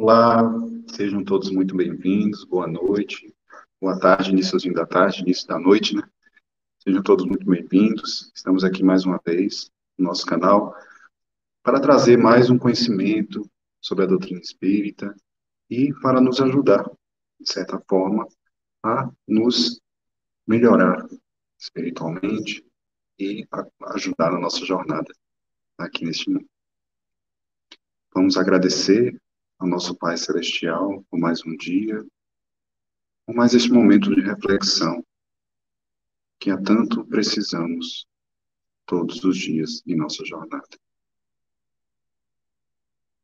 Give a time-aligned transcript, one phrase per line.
[0.00, 0.44] Olá,
[0.94, 3.34] sejam todos muito bem-vindos, boa noite,
[3.80, 6.08] boa tarde, iníciozinho da tarde, início da noite, né?
[6.78, 10.72] Sejam todos muito bem-vindos, estamos aqui mais uma vez no nosso canal
[11.64, 13.44] para trazer mais um conhecimento
[13.80, 15.16] sobre a doutrina espírita
[15.68, 16.88] e para nos ajudar,
[17.40, 18.28] de certa forma,
[18.84, 19.80] a nos
[20.46, 21.08] melhorar
[21.58, 22.64] espiritualmente
[23.18, 23.44] e
[23.96, 25.12] ajudar na nossa jornada
[25.76, 26.46] aqui neste mundo.
[28.14, 29.20] Vamos agradecer
[29.58, 32.06] ao nosso Pai Celestial por mais um dia,
[33.26, 35.04] por mais este momento de reflexão
[36.38, 38.06] que há tanto precisamos
[38.86, 40.78] todos os dias em nossa jornada.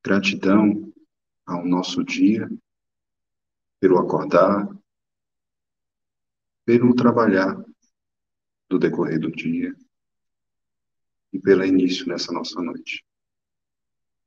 [0.02, 0.92] Gratidão
[1.46, 2.50] ao nosso dia,
[3.80, 4.68] pelo acordar,
[6.64, 7.64] pelo trabalhar
[8.68, 9.74] do decorrer do dia
[11.32, 13.04] e pelo início nessa nossa noite.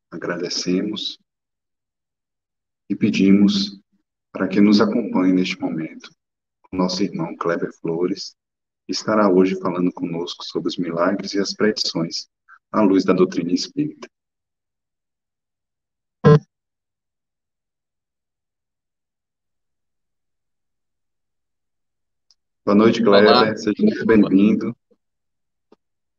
[0.10, 1.20] Agradecemos
[2.90, 3.80] e pedimos
[4.32, 6.10] para que nos acompanhe neste momento
[6.72, 8.36] o nosso irmão Kleber Flores,
[8.86, 12.28] que estará hoje falando conosco sobre os milagres e as predições
[12.72, 14.08] à luz da doutrina espírita.
[22.66, 23.30] Boa noite, Kleber.
[23.30, 23.56] Olá.
[23.56, 24.76] Seja muito bem-vindo.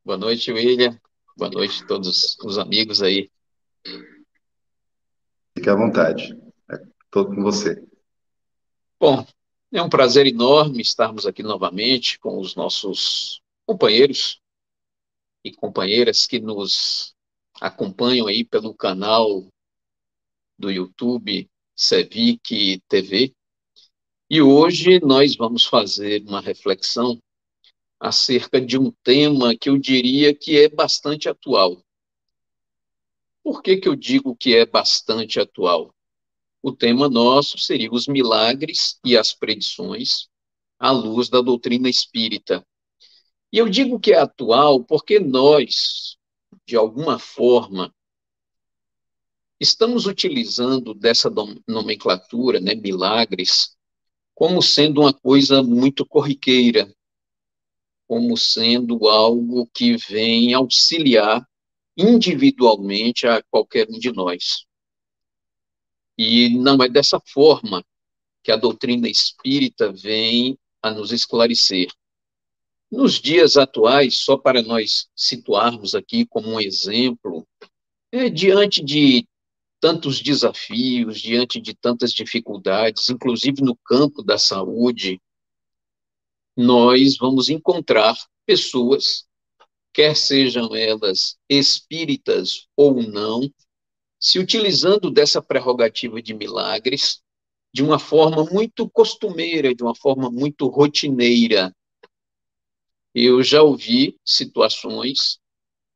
[0.03, 0.99] Boa noite, William.
[1.37, 3.31] Boa noite a todos os amigos aí.
[5.55, 6.48] Fique à vontade.
[7.09, 7.83] Estou com você.
[9.01, 9.27] Bom,
[9.73, 14.43] é um prazer enorme estarmos aqui novamente com os nossos companheiros
[15.43, 17.15] e companheiras que nos
[17.59, 19.49] acompanham aí pelo canal
[20.59, 23.35] do YouTube Cevic TV.
[24.29, 27.19] E hoje nós vamos fazer uma reflexão
[27.99, 31.83] acerca de um tema que eu diria que é bastante atual.
[33.43, 35.95] Por que, que eu digo que é bastante atual?
[36.69, 40.29] O tema nosso seria os milagres e as predições
[40.79, 42.63] à luz da doutrina espírita.
[43.51, 46.19] E eu digo que é atual porque nós,
[46.67, 47.91] de alguma forma,
[49.59, 51.33] estamos utilizando dessa
[51.67, 53.75] nomenclatura, né, milagres,
[54.35, 56.95] como sendo uma coisa muito corriqueira,
[58.07, 61.49] como sendo algo que vem auxiliar
[61.97, 64.68] individualmente a qualquer um de nós.
[66.19, 67.85] E não é dessa forma
[68.43, 71.89] que a doutrina espírita vem a nos esclarecer.
[72.91, 77.47] Nos dias atuais, só para nós situarmos aqui como um exemplo,
[78.11, 79.27] é, diante de
[79.81, 85.21] tantos desafios, diante de tantas dificuldades, inclusive no campo da saúde,
[86.57, 89.27] nós vamos encontrar pessoas,
[89.93, 93.49] quer sejam elas espíritas ou não,
[94.19, 97.23] se utilizando dessa prerrogativa de milagres
[97.73, 101.75] de uma forma muito costumeira, de uma forma muito rotineira.
[103.15, 105.39] Eu já ouvi situações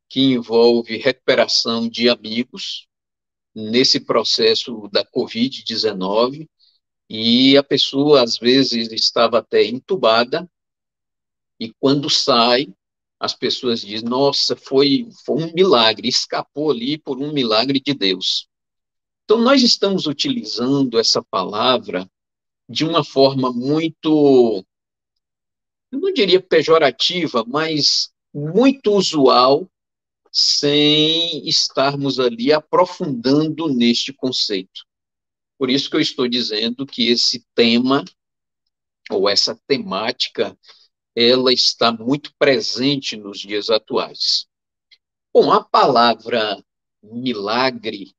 [0.09, 2.87] que envolvem recuperação de amigos,
[3.55, 6.49] nesse processo da Covid-19
[7.09, 10.49] e a pessoa, às vezes, estava até entubada
[11.61, 12.69] e quando sai,
[13.23, 18.49] as pessoas dizem, nossa, foi, foi um milagre, escapou ali por um milagre de Deus.
[19.25, 22.11] Então, nós estamos utilizando essa palavra
[22.69, 24.65] de uma forma muito,
[25.93, 29.71] eu não diria pejorativa, mas muito usual
[30.33, 34.85] sem estarmos ali aprofundando neste conceito.
[35.57, 38.05] Por isso que eu estou dizendo que esse tema,
[39.09, 40.59] ou essa temática,
[41.15, 44.47] ela está muito presente nos dias atuais.
[45.33, 46.63] Bom, a palavra
[47.03, 48.15] milagre,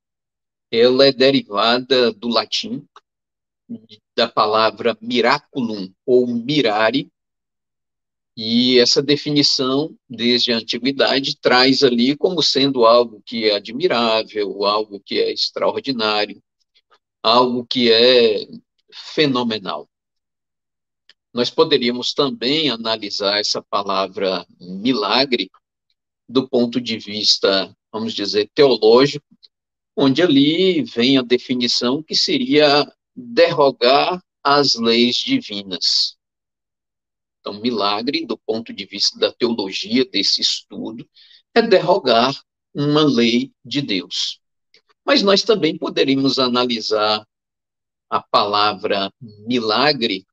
[0.70, 2.86] ela é derivada do latim,
[4.16, 7.10] da palavra miraculum, ou mirare,
[8.36, 14.98] e essa definição, desde a antiguidade, traz ali como sendo algo que é admirável, algo
[14.98, 16.42] que é extraordinário,
[17.22, 18.44] algo que é
[18.92, 19.88] fenomenal.
[21.34, 25.50] Nós poderíamos também analisar essa palavra milagre
[26.28, 29.26] do ponto de vista, vamos dizer, teológico,
[29.96, 36.16] onde ali vem a definição que seria derrogar as leis divinas.
[37.40, 41.04] Então, milagre, do ponto de vista da teologia desse estudo,
[41.52, 42.32] é derrogar
[42.72, 44.40] uma lei de Deus.
[45.04, 47.26] Mas nós também poderíamos analisar
[48.08, 50.24] a palavra milagre,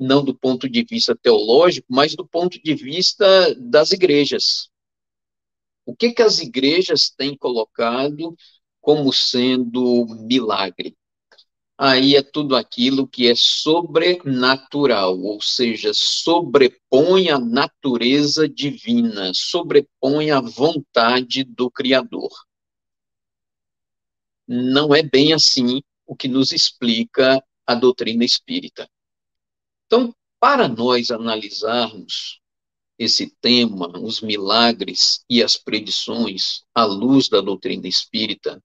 [0.00, 4.70] não do ponto de vista teológico, mas do ponto de vista das igrejas.
[5.84, 8.34] O que, que as igrejas têm colocado
[8.80, 10.96] como sendo milagre?
[11.82, 20.42] aí é tudo aquilo que é sobrenatural, ou seja, sobrepõe a natureza divina, sobrepõe a
[20.42, 22.28] vontade do Criador.
[24.46, 28.86] Não é bem assim o que nos explica a doutrina espírita.
[29.92, 32.40] Então, para nós analisarmos
[32.96, 38.62] esse tema, os milagres e as predições à luz da doutrina espírita,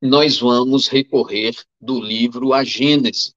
[0.00, 3.34] nós vamos recorrer do livro A Gênese.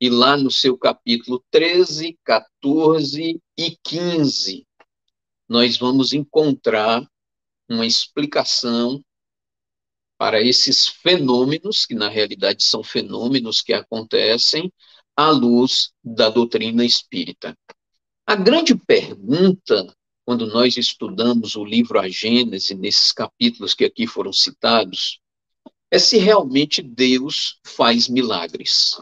[0.00, 4.66] E lá no seu capítulo 13, 14 e 15,
[5.48, 7.08] nós vamos encontrar
[7.68, 9.00] uma explicação
[10.18, 14.72] para esses fenômenos, que na realidade são fenômenos que acontecem
[15.16, 17.56] à luz da doutrina espírita.
[18.26, 19.94] A grande pergunta,
[20.24, 25.20] quando nós estudamos o livro A Gênese, nesses capítulos que aqui foram citados,
[25.90, 29.00] é se realmente Deus faz milagres.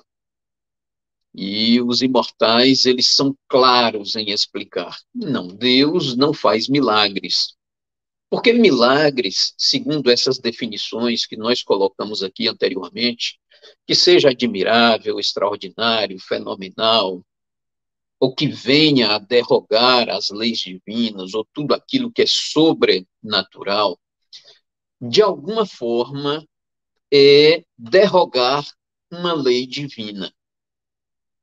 [1.33, 4.99] E os imortais, eles são claros em explicar.
[5.15, 7.55] Não, Deus não faz milagres.
[8.31, 13.41] Porque milagres, segundo essas definições que nós colocamos aqui anteriormente,
[13.85, 17.27] que seja admirável, extraordinário, fenomenal,
[18.21, 23.99] ou que venha a derrogar as leis divinas, ou tudo aquilo que é sobrenatural,
[25.01, 26.47] de alguma forma
[27.13, 28.65] é derrogar
[29.11, 30.33] uma lei divina.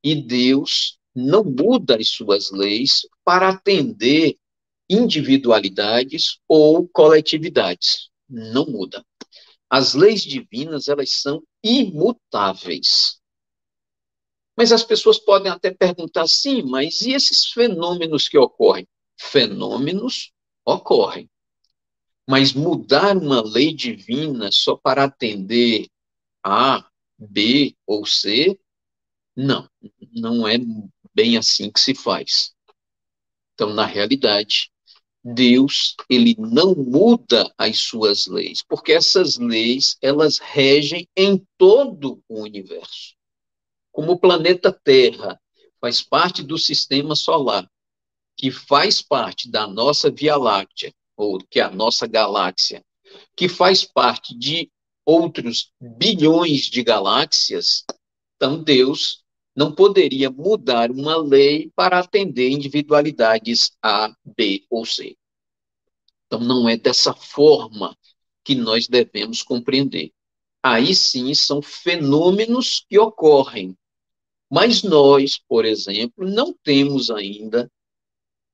[0.02, 4.38] E Deus não muda as suas leis para atender
[4.88, 8.10] individualidades ou coletividades.
[8.28, 9.04] Não muda.
[9.70, 13.20] As leis divinas, elas são imutáveis.
[14.56, 18.88] Mas as pessoas podem até perguntar, sim, mas e esses fenômenos que ocorrem?
[19.16, 20.32] Fenômenos
[20.64, 21.30] ocorrem.
[22.26, 25.86] Mas mudar uma lei divina só para atender
[26.42, 26.84] A,
[27.16, 28.58] B ou C,
[29.36, 29.68] não,
[30.12, 30.56] não é
[31.14, 32.52] bem assim que se faz.
[33.54, 34.70] Então, na realidade,
[35.24, 42.42] Deus, ele não muda as suas leis, porque essas leis, elas regem em todo o
[42.42, 43.14] universo.
[43.92, 45.40] Como o planeta Terra
[45.80, 47.68] faz parte do sistema solar,
[48.36, 52.84] que faz parte da nossa Via Láctea, ou que é a nossa galáxia,
[53.36, 54.70] que faz parte de
[55.04, 57.84] outros bilhões de galáxias,
[58.36, 59.24] então Deus
[59.58, 65.16] não poderia mudar uma lei para atender individualidades A, B ou C.
[66.26, 67.98] Então, não é dessa forma
[68.44, 70.12] que nós devemos compreender.
[70.62, 73.76] Aí sim são fenômenos que ocorrem.
[74.48, 77.68] Mas nós, por exemplo, não temos ainda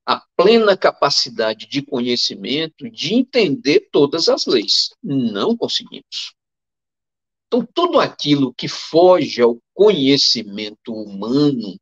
[0.07, 4.89] a plena capacidade de conhecimento de entender todas as leis.
[5.03, 6.34] Não conseguimos.
[7.55, 11.79] Então, tudo aquilo que foge ao conhecimento humano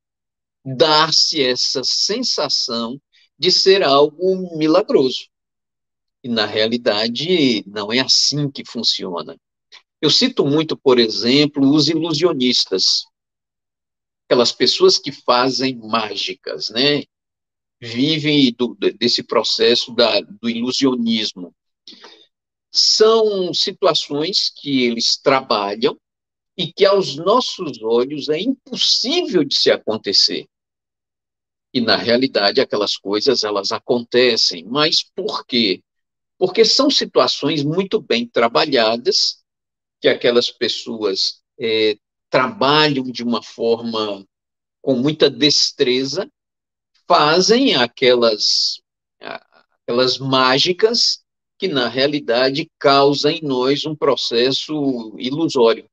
[0.64, 3.02] dá-se essa sensação
[3.40, 5.28] de ser algo milagroso.
[6.24, 9.36] E, na realidade, não é assim que funciona.
[10.00, 13.06] Eu cito muito, por exemplo, os ilusionistas,
[14.28, 17.04] aquelas pessoas que fazem mágicas, né?
[17.82, 21.54] vivem do, desse processo da, do ilusionismo.
[22.74, 25.96] São situações que eles trabalham
[26.58, 30.48] e que aos nossos olhos é impossível de se acontecer.
[31.74, 35.84] E na realidade aquelas coisas elas acontecem, mas por quê?
[36.38, 39.44] Porque são situações muito bem trabalhadas
[40.02, 41.98] que aquelas pessoas é,
[42.30, 44.28] trabalham de uma forma
[44.82, 46.30] com muita destreza
[47.08, 48.82] fazem aquelas,
[49.20, 51.23] aquelas mágicas
[51.64, 55.90] que, na realidade, causam em nós um processo ilusório.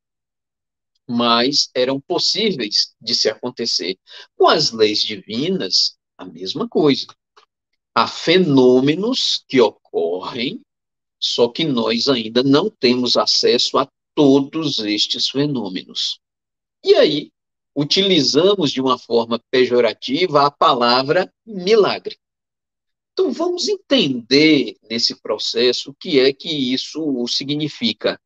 [1.08, 3.96] Mas eram possíveis de se acontecer.
[4.36, 7.06] Com as leis divinas, a mesma coisa.
[7.94, 10.60] Há fenômenos que ocorrem,
[11.20, 16.18] só que nós ainda não temos acesso a todos estes fenômenos.
[16.82, 17.30] E aí,
[17.76, 22.18] utilizamos de uma forma pejorativa a palavra milagre.
[23.20, 28.18] Então, vamos entender nesse processo o que é que isso significa.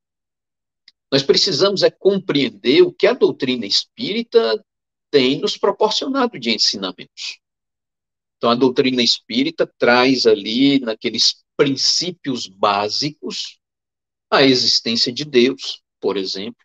[1.11, 4.65] Nós precisamos é compreender o que a doutrina espírita
[5.11, 7.41] tem nos proporcionado de ensinamentos.
[8.37, 13.59] Então, a doutrina espírita traz ali, naqueles princípios básicos,
[14.31, 16.65] a existência de Deus, por exemplo,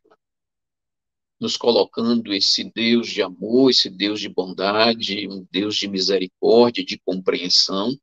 [1.40, 7.00] nos colocando esse Deus de amor, esse Deus de bondade, um Deus de misericórdia, de
[7.00, 7.98] compreensão,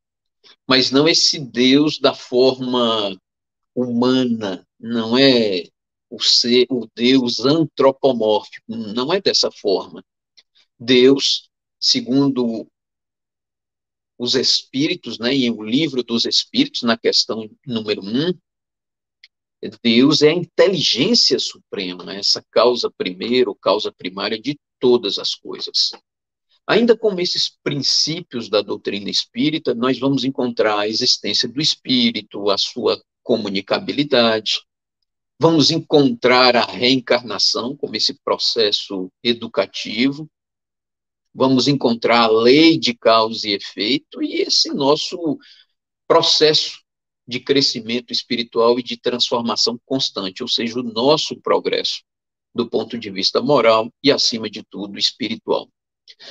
[0.67, 3.17] mas não esse Deus da forma
[3.75, 5.65] humana, não é
[6.11, 8.65] o ser, o Deus antropomórfico.
[8.69, 10.05] Não é dessa forma.
[10.79, 11.51] Deus,
[11.81, 12.67] segundo
[14.19, 18.33] os espíritos, né, em o livro dos espíritos, na questão número um,
[19.83, 25.93] Deus é a inteligência suprema, essa causa primeira, causa primária de todas as coisas.
[26.67, 32.59] Ainda como esses princípios da doutrina espírita, nós vamos encontrar a existência do espírito, a
[32.59, 34.61] sua comunicabilidade,
[35.39, 40.29] vamos encontrar a reencarnação como esse processo educativo,
[41.33, 45.39] vamos encontrar a lei de causa e efeito e esse nosso
[46.09, 46.81] processo
[47.29, 52.03] de crescimento espiritual e de transformação constante, ou seja, o nosso progresso
[52.55, 55.69] do ponto de vista moral e, acima de tudo, espiritual.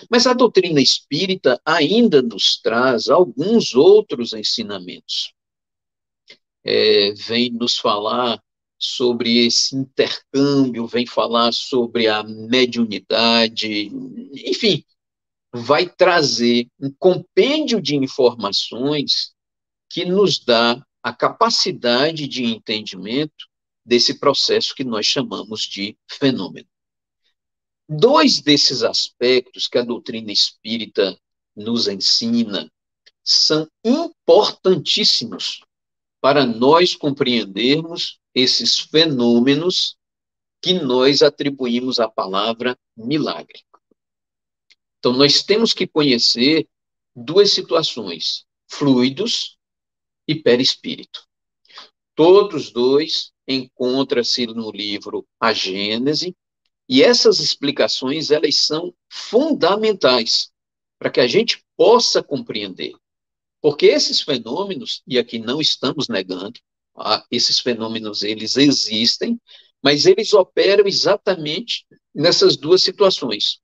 [0.09, 5.33] Mas a doutrina espírita ainda nos traz alguns outros ensinamentos.
[6.63, 8.41] É, vem nos falar
[8.77, 13.91] sobre esse intercâmbio, vem falar sobre a mediunidade,
[14.33, 14.83] enfim,
[15.53, 19.33] vai trazer um compêndio de informações
[19.89, 23.45] que nos dá a capacidade de entendimento
[23.85, 26.67] desse processo que nós chamamos de fenômeno.
[27.87, 31.19] Dois desses aspectos que a doutrina espírita
[31.55, 32.71] nos ensina
[33.23, 35.61] são importantíssimos
[36.19, 39.97] para nós compreendermos esses fenômenos
[40.61, 43.63] que nós atribuímos à palavra milagre.
[44.97, 46.67] Então, nós temos que conhecer
[47.15, 49.57] duas situações: fluidos
[50.27, 51.27] e perispírito.
[52.15, 56.35] Todos dois encontram-se no livro A Gênese,
[56.87, 60.51] e essas explicações elas são fundamentais
[60.99, 62.93] para que a gente possa compreender.
[63.61, 66.59] Porque esses fenômenos, e aqui não estamos negando,
[66.95, 69.39] ah, esses fenômenos eles existem,
[69.83, 73.59] mas eles operam exatamente nessas duas situações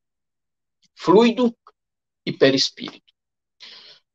[0.96, 1.56] fluido
[2.26, 3.12] e perispírito.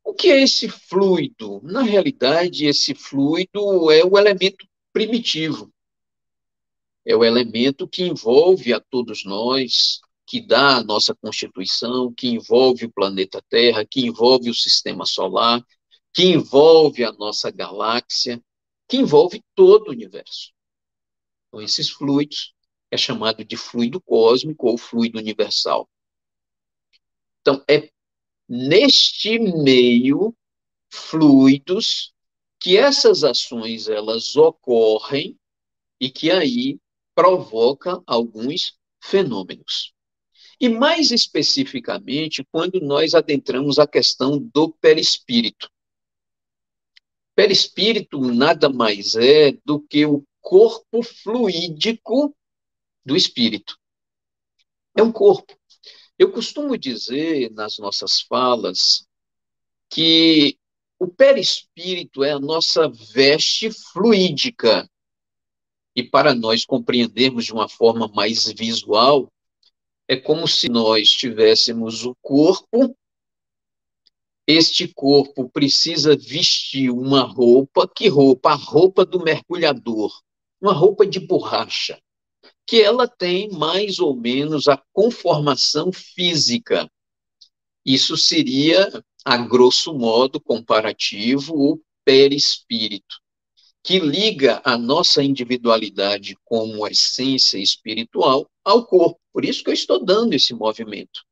[0.04, 1.60] O que é esse fluido?
[1.64, 5.72] Na realidade, esse fluido é o elemento primitivo.
[7.06, 12.86] É o elemento que envolve a todos nós, que dá a nossa constituição, que envolve
[12.86, 15.64] o planeta Terra, que envolve o sistema solar,
[16.12, 18.42] que envolve a nossa galáxia,
[18.88, 20.52] que envolve todo o universo.
[21.46, 22.52] Então, esses fluidos
[22.90, 25.88] é chamado de fluido cósmico ou fluido universal.
[27.40, 27.88] Então, é
[28.48, 30.36] neste meio
[30.90, 32.12] fluidos
[32.58, 35.38] que essas ações elas ocorrem
[36.00, 36.80] e que aí
[37.16, 39.94] provoca alguns fenômenos.
[40.60, 45.70] E mais especificamente, quando nós adentramos a questão do perispírito.
[47.34, 52.34] Perispírito nada mais é do que o corpo fluídico
[53.04, 53.78] do espírito.
[54.94, 55.58] É um corpo.
[56.18, 59.06] Eu costumo dizer nas nossas falas
[59.88, 60.58] que
[60.98, 64.88] o perispírito é a nossa veste fluídica.
[65.96, 69.32] E para nós compreendermos de uma forma mais visual,
[70.06, 72.94] é como se nós tivéssemos o corpo,
[74.46, 78.50] este corpo precisa vestir uma roupa, que roupa?
[78.50, 80.12] A roupa do mergulhador,
[80.60, 81.98] uma roupa de borracha
[82.66, 86.90] que ela tem mais ou menos a conformação física.
[87.84, 88.90] Isso seria,
[89.24, 93.20] a grosso modo comparativo, o perispírito,
[93.86, 99.20] que liga a nossa individualidade como essência espiritual ao corpo.
[99.32, 101.22] Por isso que eu estou dando esse movimento.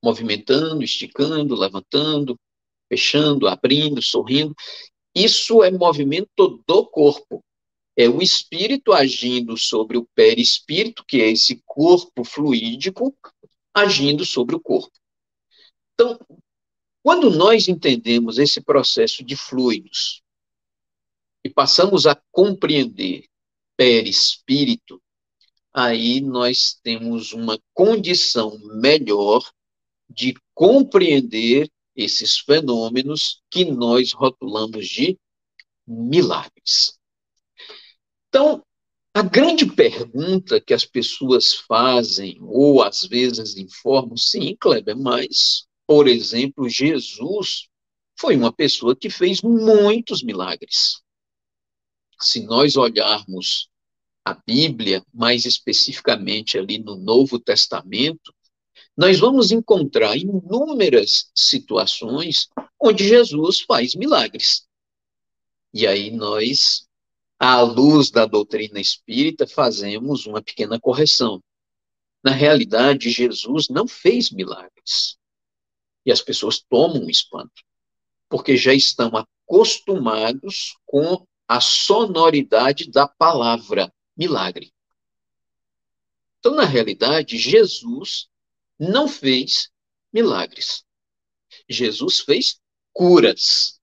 [0.00, 2.38] Movimentando, esticando, levantando,
[2.88, 4.54] fechando, abrindo, sorrindo.
[5.12, 7.42] Isso é movimento do corpo
[7.96, 13.12] é o espírito agindo sobre o perispírito, que é esse corpo fluídico,
[13.74, 14.92] agindo sobre o corpo.
[15.94, 16.16] Então,
[17.02, 20.22] quando nós entendemos esse processo de fluidos
[21.44, 23.24] e passamos a compreender
[23.76, 25.00] perispírito,
[25.72, 29.42] aí nós temos uma condição melhor
[30.08, 35.18] de compreender esses fenômenos que nós rotulamos de
[35.86, 36.98] milagres.
[38.28, 38.64] Então,
[39.12, 46.06] a grande pergunta que as pessoas fazem, ou às vezes informam, sim, Kleber, mas, por
[46.06, 47.68] exemplo, Jesus
[48.18, 50.99] foi uma pessoa que fez muitos milagres.
[52.20, 53.68] Se nós olharmos
[54.24, 58.34] a Bíblia, mais especificamente ali no Novo Testamento,
[58.96, 62.48] nós vamos encontrar inúmeras situações
[62.78, 64.66] onde Jesus faz milagres.
[65.72, 66.88] E aí nós
[67.40, 71.42] à luz da doutrina espírita, fazemos uma pequena correção.
[72.22, 75.16] Na realidade, Jesus não fez milagres.
[76.04, 77.62] E as pessoas tomam um espanto,
[78.28, 84.72] porque já estão acostumados com a sonoridade da palavra milagre.
[86.38, 88.28] Então, na realidade, Jesus
[88.78, 89.68] não fez
[90.12, 90.84] milagres.
[91.68, 92.60] Jesus fez
[92.92, 93.80] curas.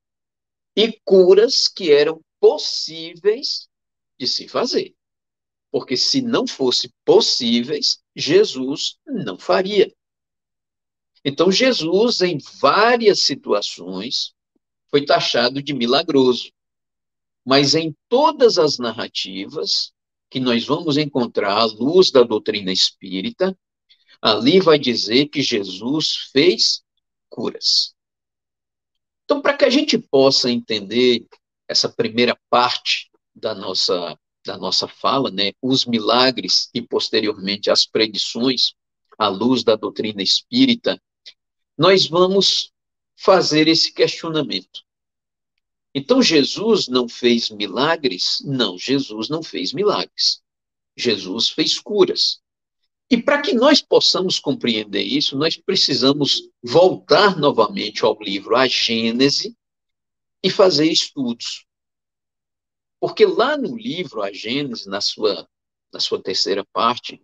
[0.77, 3.67] E curas que eram possíveis
[4.17, 4.95] de se fazer.
[5.69, 9.93] Porque se não fosse possíveis, Jesus não faria.
[11.21, 14.33] Então, Jesus, em várias situações,
[14.89, 16.49] foi taxado de milagroso.
[17.47, 19.93] Mas em todas as narrativas
[20.29, 23.57] que nós vamos encontrar à luz da doutrina espírita,
[24.21, 26.83] ali vai dizer que Jesus fez
[27.29, 27.95] curas.
[29.23, 31.25] Então, para que a gente possa entender
[31.69, 38.73] essa primeira parte da nossa, da nossa fala, né, os milagres e posteriormente as predições
[39.17, 41.01] à luz da doutrina espírita,
[41.77, 42.73] nós vamos
[43.15, 44.85] fazer esse questionamento.
[45.97, 48.39] Então, Jesus não fez milagres?
[48.45, 50.43] Não, Jesus não fez milagres.
[50.95, 52.39] Jesus fez curas.
[53.09, 59.57] E para que nós possamos compreender isso, nós precisamos voltar novamente ao livro A Gênese
[60.43, 61.65] e fazer estudos.
[62.99, 65.49] Porque lá no livro A Gênese, na sua,
[65.91, 67.19] na sua terceira parte,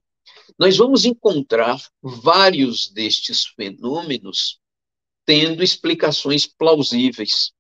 [0.58, 4.60] nós vamos encontrar vários destes fenômenos
[5.28, 7.53] tendo explicações plausíveis.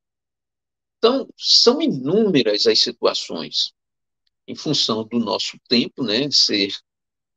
[1.03, 3.73] Então, são inúmeras as situações.
[4.47, 6.73] Em função do nosso tempo, né, ser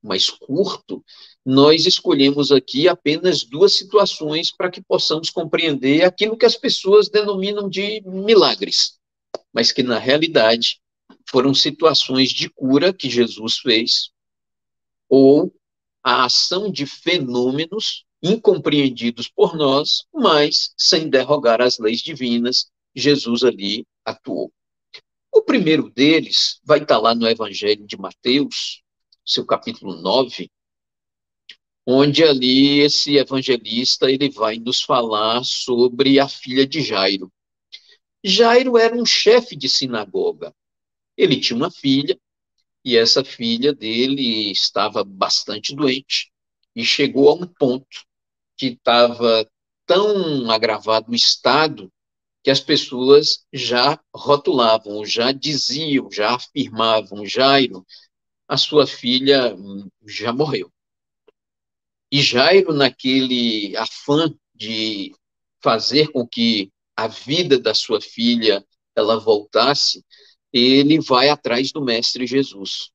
[0.00, 1.04] mais curto,
[1.44, 7.68] nós escolhemos aqui apenas duas situações para que possamos compreender aquilo que as pessoas denominam
[7.68, 9.00] de milagres,
[9.52, 10.80] mas que na realidade
[11.28, 14.10] foram situações de cura que Jesus fez,
[15.08, 15.52] ou
[16.04, 23.86] a ação de fenômenos incompreendidos por nós, mas sem derrogar as leis divinas, Jesus ali
[24.04, 24.50] atuou.
[25.30, 28.82] O primeiro deles vai estar lá no Evangelho de Mateus,
[29.24, 30.50] seu capítulo 9,
[31.86, 37.30] onde ali esse evangelista ele vai nos falar sobre a filha de Jairo.
[38.24, 40.54] Jairo era um chefe de sinagoga.
[41.16, 42.18] Ele tinha uma filha
[42.82, 46.32] e essa filha dele estava bastante doente
[46.74, 48.04] e chegou a um ponto
[48.56, 49.48] que estava
[49.84, 51.92] tão agravado o estado
[52.46, 57.84] que as pessoas já rotulavam, já diziam, já afirmavam, Jairo,
[58.46, 60.72] a sua filha hum, já morreu.
[62.08, 65.12] E Jairo, naquele afã de
[65.60, 70.04] fazer com que a vida da sua filha ela voltasse,
[70.52, 72.92] ele vai atrás do mestre Jesus.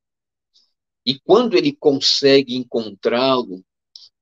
[1.06, 3.62] E quando ele consegue encontrá-lo,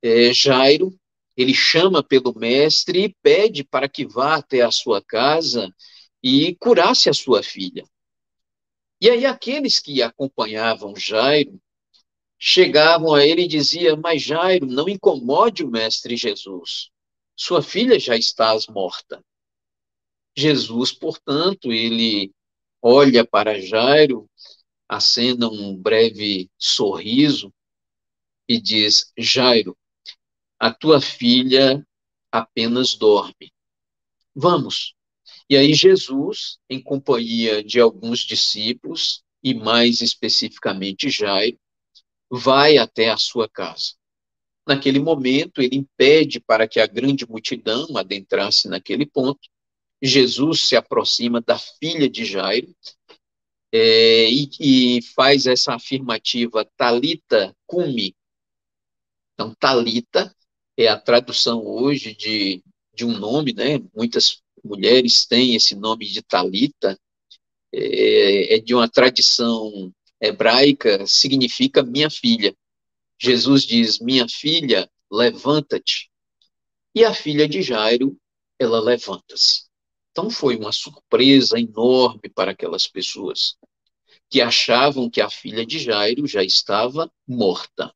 [0.01, 0.91] é, Jairo,
[1.41, 5.73] ele chama pelo mestre e pede para que vá até a sua casa
[6.21, 7.85] e curasse a sua filha.
[8.99, 11.57] E aí aqueles que acompanhavam Jairo
[12.37, 16.89] chegavam a ele e diziam: Mas Jairo, não incomode o mestre Jesus.
[17.37, 19.23] Sua filha já está morta.
[20.35, 22.33] Jesus, portanto, ele
[22.81, 24.29] olha para Jairo,
[24.89, 27.53] acena um breve sorriso
[28.45, 29.77] e diz: Jairo,
[30.59, 31.85] a tua filha
[32.31, 33.53] apenas dorme.
[34.35, 34.93] Vamos,
[35.49, 41.57] e aí Jesus, em companhia de alguns discípulos, e mais especificamente Jairo,
[42.29, 43.95] vai até a sua casa.
[44.67, 49.49] Naquele momento, ele impede para que a grande multidão adentrasse naquele ponto.
[50.01, 52.73] Jesus se aproxima da filha de Jairo
[53.71, 58.15] é, e, e, faz essa afirmativa, Talita cumi.
[59.33, 60.35] Então, Talita
[60.79, 62.63] é a tradução hoje de,
[62.93, 63.81] de um nome, né?
[63.93, 66.97] Muitas mulheres têm esse nome de Talita,
[67.73, 72.55] é, é de uma tradição hebraica, significa minha filha.
[73.19, 76.09] Jesus diz: Minha filha, levanta-te.
[76.95, 78.17] E a filha de Jairo,
[78.57, 79.65] ela levanta-se.
[80.11, 83.57] Então foi uma surpresa enorme para aquelas pessoas
[84.29, 87.93] que achavam que a filha de Jairo já estava morta.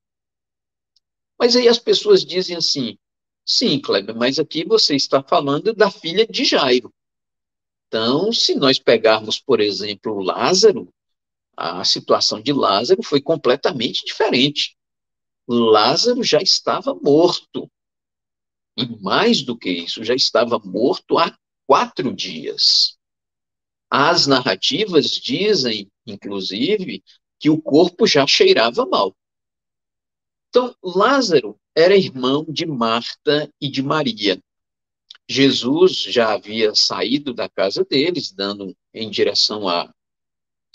[1.39, 2.97] Mas aí as pessoas dizem assim:
[3.45, 6.93] Sim, Kleber, mas aqui você está falando da filha de Jairo.
[7.87, 10.91] Então, se nós pegarmos, por exemplo, Lázaro,
[11.55, 14.75] a situação de Lázaro foi completamente diferente.
[15.47, 17.69] Lázaro já estava morto.
[18.75, 22.97] E mais do que isso, já estava morto há quatro dias.
[23.89, 27.03] As narrativas dizem, inclusive,
[27.39, 29.15] que o corpo já cheirava mal.
[30.55, 34.39] Então, Lázaro era irmão de Marta e de Maria.
[35.27, 39.91] Jesus já havia saído da casa deles, dando em direção a,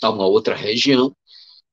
[0.01, 1.15] a uma outra região,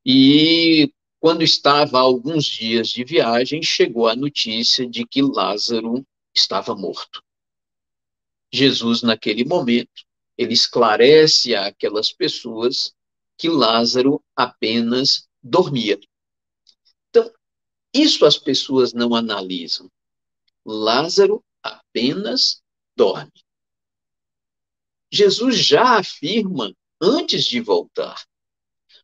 [0.05, 0.89] e
[1.19, 7.21] quando estava alguns dias de viagem, chegou a notícia de que Lázaro estava morto.
[8.53, 10.05] Jesus, naquele momento,
[10.39, 12.95] ele esclarece àquelas pessoas
[13.37, 15.99] que Lázaro apenas dormia.
[17.93, 19.91] Isso as pessoas não analisam.
[20.65, 22.63] Lázaro apenas
[22.97, 23.33] dorme.
[25.11, 28.27] Jesus já afirma antes de voltar.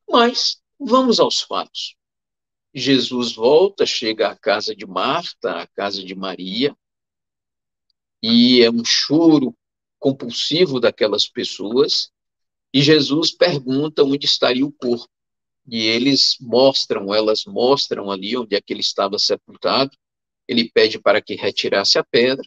[0.08, 1.96] Mas vamos aos fatos.
[2.74, 6.76] Jesus volta, chega à casa de Marta, à casa de Maria,
[8.22, 9.54] e é um choro
[9.98, 12.10] compulsivo daquelas pessoas,
[12.72, 15.11] e Jesus pergunta onde estaria o corpo.
[15.66, 19.96] E eles mostram, elas mostram ali onde é que ele estava sepultado.
[20.48, 22.46] Ele pede para que retirasse a pedra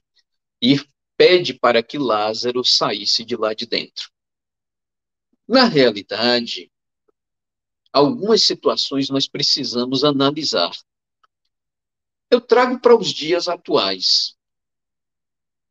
[0.62, 0.80] e
[1.18, 4.10] pede para que Lázaro saísse de lá de dentro.
[5.48, 6.72] Na realidade,
[7.94, 10.72] algumas situações nós precisamos analisar.
[12.30, 14.36] Eu trago para os dias atuais.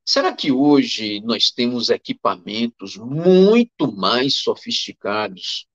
[0.06, 5.66] Será que hoje nós temos equipamentos muito mais sofisticados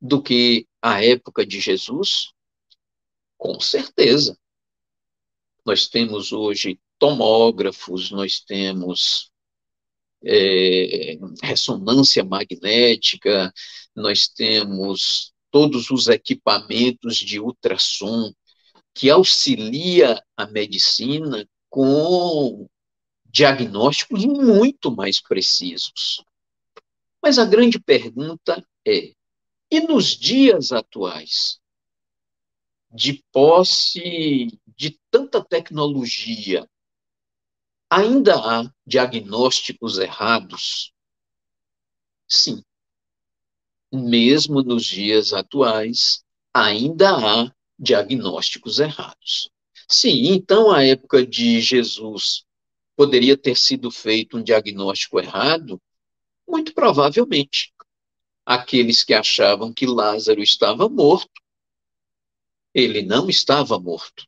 [0.00, 2.32] do que a época de Jesus?
[3.38, 4.36] Com certeza.
[5.64, 9.30] Nós temos hoje tomógrafos, nós temos
[10.24, 13.52] é, ressonância magnética,
[13.94, 18.32] nós temos todos os equipamentos de ultrassom
[18.94, 22.68] que auxilia a medicina com
[23.24, 26.22] diagnósticos muito mais precisos.
[27.22, 29.12] Mas a grande pergunta é:
[29.72, 31.58] e nos dias atuais,
[32.92, 36.68] de posse de tanta tecnologia,
[37.88, 40.92] ainda há diagnósticos errados?
[42.28, 42.62] Sim,
[43.90, 49.50] mesmo nos dias atuais, ainda há diagnósticos errados.
[49.88, 52.44] Sim, então a época de Jesus
[52.94, 55.80] poderia ter sido feito um diagnóstico errado?
[56.46, 57.71] Muito provavelmente.
[58.44, 61.30] Aqueles que achavam que Lázaro estava morto,
[62.74, 64.26] ele não estava morto.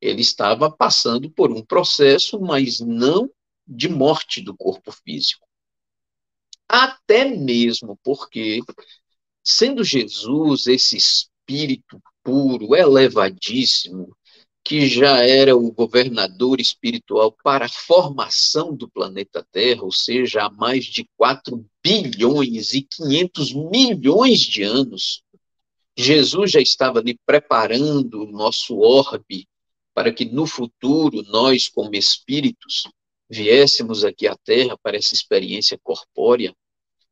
[0.00, 3.30] Ele estava passando por um processo, mas não
[3.66, 5.46] de morte do corpo físico
[6.72, 8.60] até mesmo porque,
[9.44, 14.16] sendo Jesus esse espírito puro, elevadíssimo,
[14.64, 20.50] que já era o governador espiritual para a formação do planeta Terra, ou seja, há
[20.50, 25.22] mais de 4 bilhões e 500 milhões de anos,
[25.96, 29.46] Jesus já estava ali preparando o nosso orbe
[29.94, 32.84] para que no futuro nós, como espíritos,
[33.28, 36.54] viéssemos aqui à Terra para essa experiência corpórea.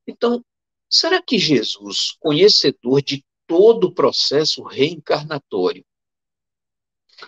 [0.07, 0.43] Então,
[0.89, 5.85] será que Jesus, conhecedor de todo o processo reencarnatório,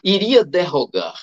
[0.03, 1.19] iria derrogar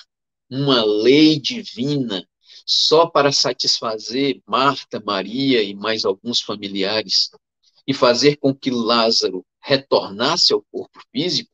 [0.50, 2.26] uma lei divina
[2.66, 7.30] só para satisfazer Marta, Maria e mais alguns familiares
[7.86, 11.50] e fazer com que Lázaro retornasse ao corpo físico?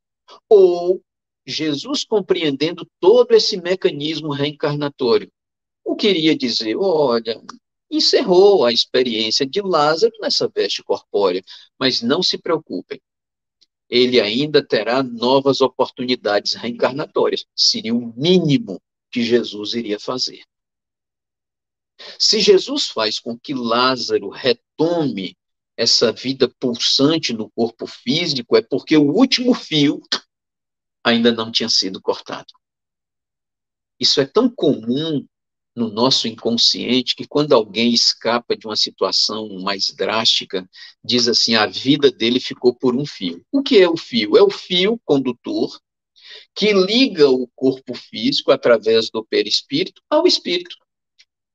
[0.48, 1.02] Ou
[1.46, 5.30] Jesus, compreendendo todo esse mecanismo reencarnatório,
[5.84, 7.40] o queria dizer: olha,
[7.90, 11.42] encerrou a experiência de Lázaro nessa veste corpórea.
[11.78, 13.00] Mas não se preocupem,
[13.88, 17.46] ele ainda terá novas oportunidades reencarnatórias.
[17.54, 20.42] Seria o mínimo que Jesus iria fazer.
[22.18, 25.36] Se Jesus faz com que Lázaro retome
[25.76, 30.02] essa vida pulsante no corpo físico, é porque o último fio
[31.04, 32.52] ainda não tinha sido cortado.
[33.98, 35.26] Isso é tão comum
[35.76, 40.68] no nosso inconsciente que quando alguém escapa de uma situação mais drástica,
[41.04, 43.44] diz assim: a vida dele ficou por um fio.
[43.52, 44.38] O que é o fio?
[44.38, 45.78] É o fio condutor
[46.54, 50.76] que liga o corpo físico através do perispírito ao espírito.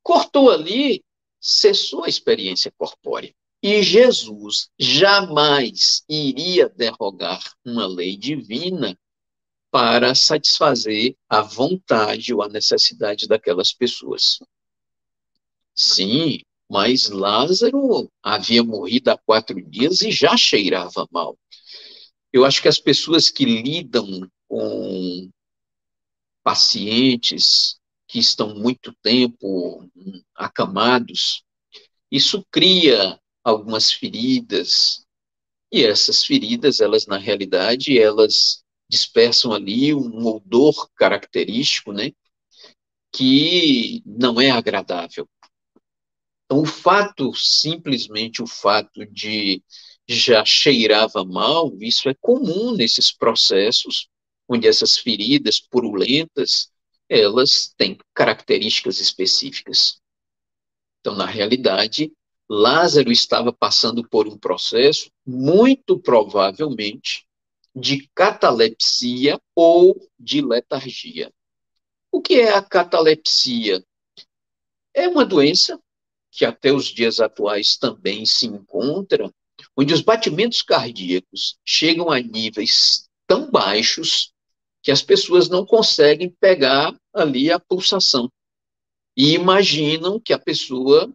[0.03, 1.03] Cortou ali,
[1.39, 3.33] cessou a experiência corpórea.
[3.63, 8.97] E Jesus jamais iria derrogar uma lei divina
[9.71, 14.39] para satisfazer a vontade ou a necessidade daquelas pessoas.
[15.73, 21.37] Sim, mas Lázaro havia morrido há quatro dias e já cheirava mal.
[22.33, 25.29] Eu acho que as pessoas que lidam com
[26.43, 29.89] pacientes que estão muito tempo
[30.35, 31.43] acamados,
[32.11, 35.05] isso cria algumas feridas,
[35.71, 38.60] e essas feridas, elas na realidade, elas
[38.91, 42.11] dispersam ali um odor característico, né,
[43.09, 45.27] que não é agradável.
[46.43, 49.63] Então, o fato, simplesmente o fato de
[50.05, 54.09] já cheirava mal, isso é comum nesses processos,
[54.49, 56.69] onde essas feridas purulentas,
[57.07, 60.01] elas têm características específicas.
[60.99, 62.11] Então, na realidade,
[62.49, 67.25] Lázaro estava passando por um processo, muito provavelmente,
[67.75, 71.31] de catalepsia ou de letargia.
[72.11, 73.83] O que é a catalepsia?
[74.93, 75.79] É uma doença
[76.29, 79.31] que até os dias atuais também se encontra,
[79.77, 84.33] onde os batimentos cardíacos chegam a níveis tão baixos
[84.81, 88.31] que as pessoas não conseguem pegar ali a pulsação.
[89.15, 91.13] E imaginam que a pessoa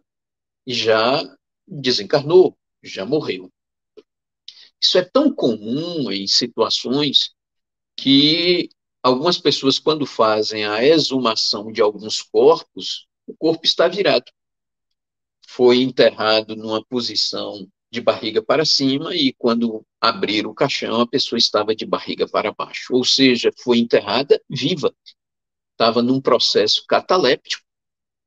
[0.65, 1.23] já
[1.67, 3.51] desencarnou, já morreu.
[4.81, 7.31] Isso é tão comum em situações
[7.95, 8.69] que
[9.01, 14.31] algumas pessoas, quando fazem a exumação de alguns corpos, o corpo está virado.
[15.47, 21.39] Foi enterrado numa posição de barriga para cima e quando abriram o caixão, a pessoa
[21.39, 22.93] estava de barriga para baixo.
[22.93, 24.93] Ou seja, foi enterrada viva.
[25.71, 27.66] Estava num processo cataléptico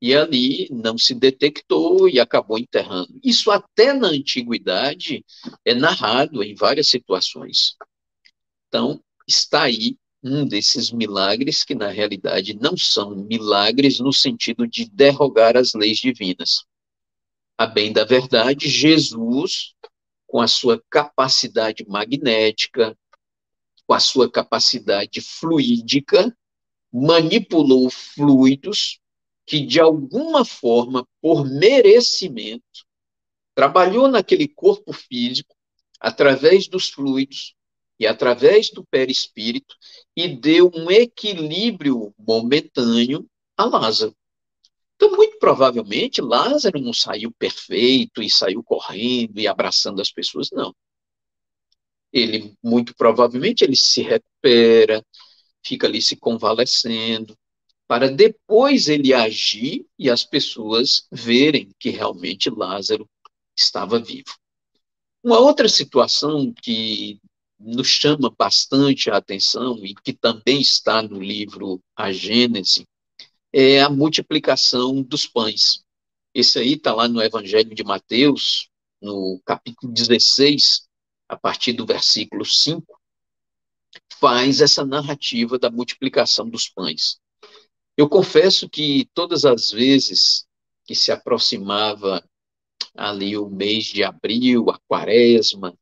[0.01, 3.19] e ali não se detectou e acabou enterrando.
[3.23, 5.23] Isso até na antiguidade
[5.63, 7.75] é narrado em várias situações.
[8.67, 14.89] Então, está aí um desses milagres que na realidade não são milagres no sentido de
[14.89, 16.63] derrogar as leis divinas.
[17.57, 19.75] A bem da verdade, Jesus,
[20.25, 22.97] com a sua capacidade magnética,
[23.85, 26.35] com a sua capacidade fluídica,
[26.91, 29.00] manipulou fluidos
[29.51, 32.85] que, de alguma forma, por merecimento,
[33.53, 35.53] trabalhou naquele corpo físico,
[35.99, 37.53] através dos fluidos
[37.99, 39.75] e através do perispírito,
[40.15, 44.15] e deu um equilíbrio momentâneo a Lázaro.
[44.95, 50.73] Então, muito provavelmente, Lázaro não saiu perfeito e saiu correndo e abraçando as pessoas, não.
[52.13, 55.05] Ele, muito provavelmente, ele se recupera,
[55.61, 57.37] fica ali se convalescendo,
[57.91, 63.05] para depois ele agir e as pessoas verem que realmente Lázaro
[63.53, 64.33] estava vivo.
[65.21, 67.19] Uma outra situação que
[67.59, 72.87] nos chama bastante a atenção e que também está no livro A Gênese
[73.51, 75.83] é a multiplicação dos pães.
[76.33, 78.69] Esse aí está lá no Evangelho de Mateus,
[79.01, 80.87] no capítulo 16,
[81.27, 82.85] a partir do versículo 5,
[84.17, 87.19] faz essa narrativa da multiplicação dos pães.
[88.01, 90.47] Eu confesso que todas as vezes
[90.87, 92.27] que se aproximava
[92.95, 95.77] ali o mês de abril, a quaresma,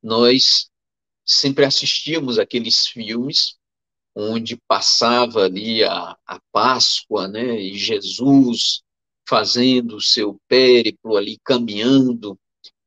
[0.00, 0.70] nós
[1.24, 3.56] sempre assistíamos aqueles filmes
[4.14, 8.84] onde passava ali a, a Páscoa, né, e Jesus
[9.28, 12.38] fazendo o seu périplo ali, caminhando,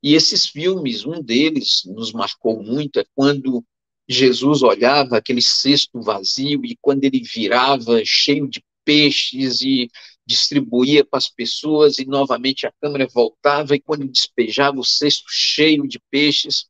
[0.01, 3.61] e esses filmes, um deles nos marcou muito, é quando
[4.07, 9.88] Jesus olhava aquele cesto vazio e quando ele virava cheio de peixes e
[10.25, 15.88] distribuía para as pessoas, e novamente a câmera voltava, e quando despejava o cesto cheio
[15.88, 16.67] de peixes.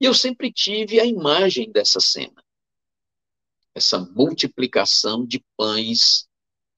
[0.00, 2.42] E eu sempre tive a imagem dessa cena,
[3.74, 6.26] essa multiplicação de pães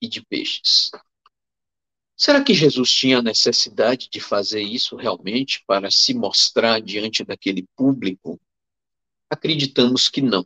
[0.01, 0.91] e de peixes.
[2.17, 8.37] Será que Jesus tinha necessidade de fazer isso realmente para se mostrar diante daquele público?
[9.29, 10.45] Acreditamos que não.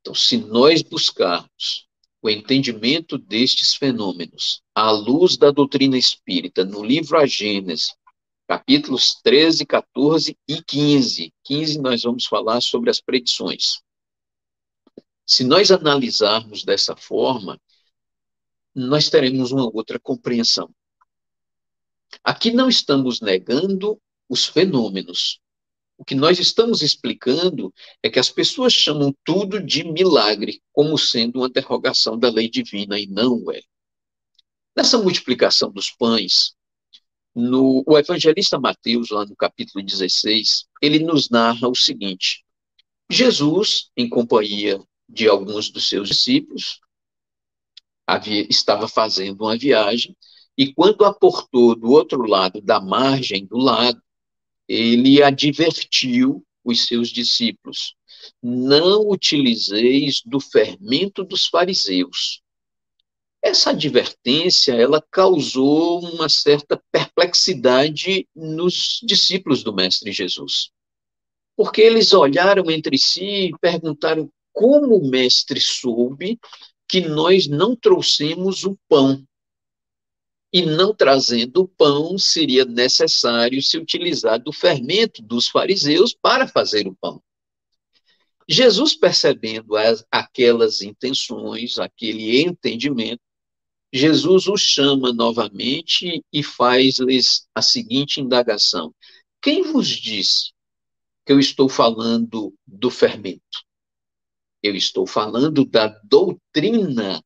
[0.00, 1.89] Então, se nós buscarmos
[2.22, 7.94] o entendimento destes fenômenos à luz da doutrina espírita no livro A Gênese,
[8.46, 11.32] capítulos 13, 14 e 15.
[11.44, 13.80] 15 nós vamos falar sobre as predições.
[15.24, 17.60] Se nós analisarmos dessa forma,
[18.74, 20.68] nós teremos uma outra compreensão.
[22.22, 25.40] Aqui não estamos negando os fenômenos,
[26.00, 31.40] o que nós estamos explicando é que as pessoas chamam tudo de milagre, como sendo
[31.40, 33.60] uma derrogação da lei divina, e não é.
[34.74, 36.54] Nessa multiplicação dos pães,
[37.34, 42.46] no, o evangelista Mateus, lá no capítulo 16, ele nos narra o seguinte:
[43.10, 46.80] Jesus, em companhia de alguns dos seus discípulos,
[48.06, 50.16] havia, estava fazendo uma viagem,
[50.56, 54.00] e quando aportou do outro lado da margem do lago,
[54.70, 57.94] ele advertiu os seus discípulos:
[58.42, 62.40] não utilizeis do fermento dos fariseus,
[63.42, 70.70] Essa advertência, ela causou uma certa perplexidade nos discípulos do mestre Jesus.
[71.56, 76.38] Porque eles olharam entre si e perguntaram como o mestre soube
[76.88, 79.24] que nós não trouxemos o pão.
[80.52, 86.94] E não trazendo pão, seria necessário se utilizar do fermento dos fariseus para fazer o
[86.94, 87.22] pão.
[88.48, 93.22] Jesus, percebendo as, aquelas intenções, aquele entendimento,
[93.92, 98.94] Jesus os chama novamente e faz-lhes a seguinte indagação:
[99.40, 100.52] Quem vos disse
[101.24, 103.64] que eu estou falando do fermento?
[104.62, 107.24] Eu estou falando da doutrina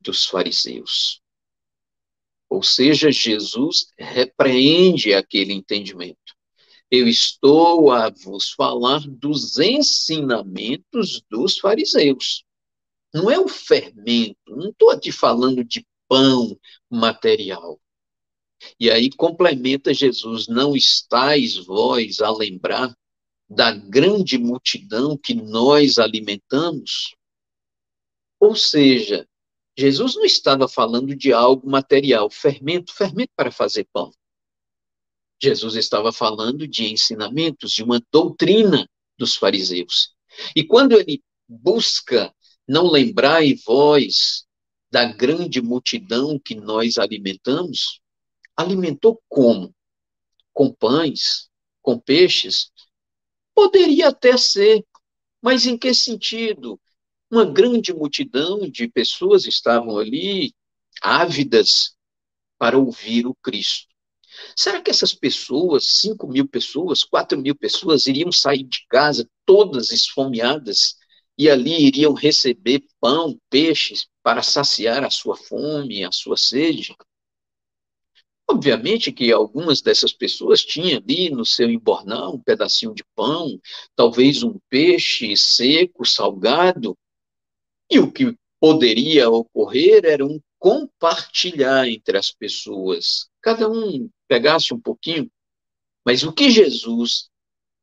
[0.00, 1.20] dos fariseus.
[2.48, 6.34] Ou seja, Jesus repreende aquele entendimento.
[6.90, 12.44] Eu estou a vos falar dos ensinamentos dos fariseus.
[13.12, 16.58] Não é o fermento, não estou te falando de pão
[16.90, 17.78] material.
[18.80, 22.96] E aí complementa Jesus: Não estáis vós a lembrar
[23.48, 27.14] da grande multidão que nós alimentamos?
[28.40, 29.26] Ou seja,
[29.78, 34.10] Jesus não estava falando de algo material, fermento, fermento para fazer pão.
[35.40, 40.12] Jesus estava falando de ensinamentos, de uma doutrina dos fariseus.
[40.56, 42.34] E quando ele busca
[42.66, 44.44] não lembrar em vós
[44.90, 48.00] da grande multidão que nós alimentamos,
[48.56, 49.72] alimentou como?
[50.52, 51.48] Com pães,
[51.80, 52.72] com peixes?
[53.54, 54.84] Poderia até ser,
[55.40, 56.80] mas em que sentido?
[57.30, 60.54] Uma grande multidão de pessoas estavam ali,
[61.02, 61.94] ávidas
[62.58, 63.86] para ouvir o Cristo.
[64.56, 69.92] Será que essas pessoas, 5 mil pessoas, 4 mil pessoas, iriam sair de casa todas
[69.92, 70.96] esfomeadas
[71.36, 76.96] e ali iriam receber pão, peixes para saciar a sua fome, a sua sede?
[78.50, 83.60] Obviamente que algumas dessas pessoas tinham ali no seu embornal um pedacinho de pão,
[83.94, 86.96] talvez um peixe seco, salgado,
[87.90, 93.28] e o que poderia ocorrer era um compartilhar entre as pessoas.
[93.40, 95.30] Cada um pegasse um pouquinho.
[96.04, 97.30] Mas o que Jesus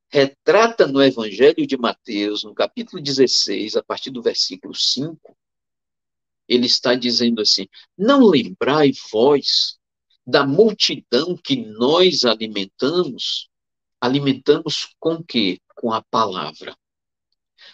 [0.10, 5.36] retrata no Evangelho de Mateus, no capítulo 16, a partir do versículo 5,
[6.48, 9.78] ele está dizendo assim: Não lembrai vós
[10.26, 13.50] da multidão que nós alimentamos?
[14.00, 15.60] Alimentamos com quê?
[15.76, 16.76] Com a palavra.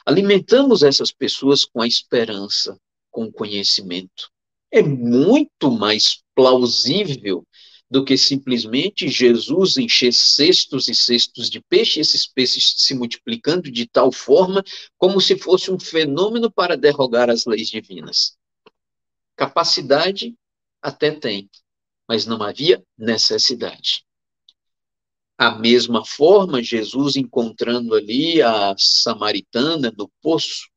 [0.06, 2.78] Alimentamos essas pessoas com a esperança,
[3.10, 4.30] com o conhecimento.
[4.72, 7.46] É muito mais plausível
[7.90, 13.86] do que simplesmente Jesus encher cestos e cestos de peixe, esses peixes se multiplicando de
[13.86, 14.64] tal forma
[14.98, 18.38] como se fosse um fenômeno para derrogar as leis divinas.
[19.36, 20.34] Capacidade
[20.82, 21.50] até tem,
[22.08, 24.06] mas não havia necessidade.
[25.42, 30.70] A mesma forma, Jesus encontrando ali a samaritana no poço,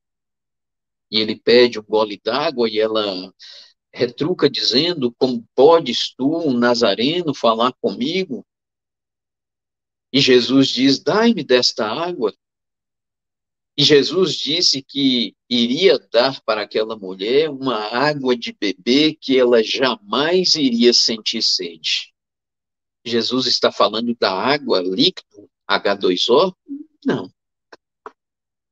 [1.11, 3.31] e ele pede um gole d'água e ela
[3.93, 8.43] retruca dizendo: Como podes tu, um nazareno, falar comigo?
[10.11, 12.35] E Jesus diz: Dai-me desta água.
[13.77, 19.63] E Jesus disse que iria dar para aquela mulher uma água de beber que ela
[19.63, 22.14] jamais iria sentir sede.
[23.05, 26.55] Jesus está falando da água líquido H2O?
[27.05, 27.31] Não.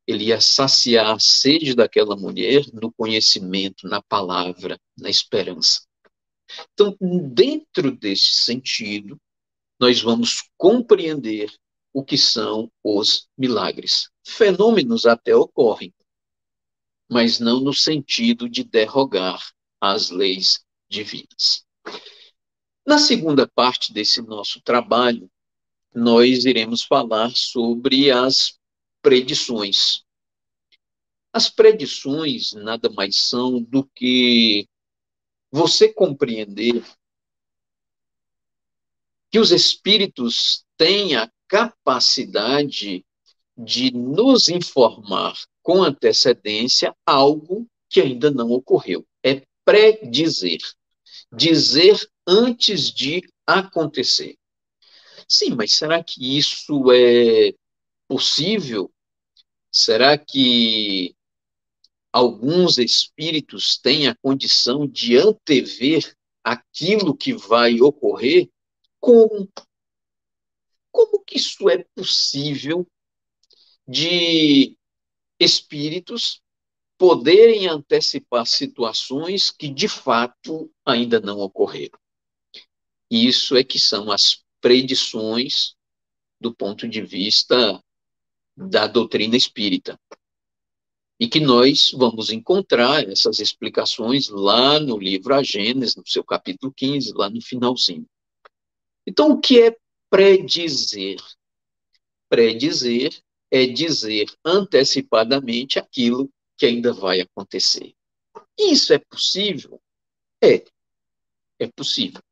[0.07, 5.83] Ele ia saciar a sede daquela mulher no conhecimento, na palavra, na esperança.
[6.73, 9.21] Então, dentro desse sentido,
[9.79, 11.53] nós vamos compreender
[11.93, 14.11] o que são os milagres.
[14.27, 15.93] Fenômenos até ocorrem,
[17.11, 21.67] mas não no sentido de derrogar as leis divinas.
[22.85, 25.31] Na segunda parte desse nosso trabalho,
[25.95, 28.59] nós iremos falar sobre as
[29.01, 30.05] predições.
[31.33, 34.69] As predições nada mais são do que
[35.51, 36.85] você compreender
[39.31, 43.05] que os espíritos têm a capacidade
[43.57, 49.07] de nos informar com antecedência algo que ainda não ocorreu.
[49.23, 50.61] É predizer.
[51.35, 54.37] Dizer antes de acontecer.
[55.27, 57.55] Sim, mas será que isso é
[58.07, 58.93] possível?
[59.71, 61.17] Será que
[62.13, 66.15] alguns espíritos têm a condição de antever
[66.45, 68.51] aquilo que vai ocorrer?
[69.01, 69.51] Como?
[70.91, 72.87] Como que isso é possível
[73.89, 74.77] de
[75.41, 76.42] espíritos
[77.03, 81.99] poderem antecipar situações que de fato ainda não ocorreram.
[83.11, 85.75] Isso é que são as predições
[86.41, 87.83] do ponto de vista
[88.57, 89.99] da doutrina espírita.
[91.19, 96.73] E que nós vamos encontrar essas explicações lá no livro A Gênesis, no seu capítulo
[96.73, 98.07] 15, lá no finalzinho.
[99.05, 99.77] Então, o que é
[100.09, 101.21] predizer?
[102.29, 103.13] Predizer
[103.51, 106.31] é dizer antecipadamente aquilo
[106.63, 107.93] que ainda vai acontecer.
[108.57, 109.83] Isso é possível?
[110.41, 110.65] É.
[111.59, 112.23] É possível.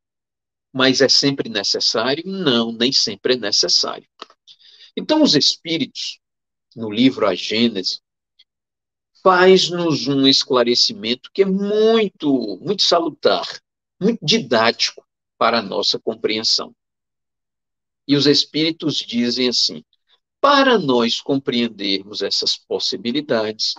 [0.73, 2.23] Mas é sempre necessário?
[2.25, 4.09] Não, nem sempre é necessário.
[4.97, 6.21] Então, os Espíritos,
[6.77, 8.01] no livro A Gênese,
[9.21, 13.49] faz-nos um esclarecimento que é muito, muito salutar,
[14.01, 15.05] muito didático
[15.37, 16.73] para a nossa compreensão.
[18.07, 19.83] E os Espíritos dizem assim:
[20.41, 23.75] para nós compreendermos essas possibilidades,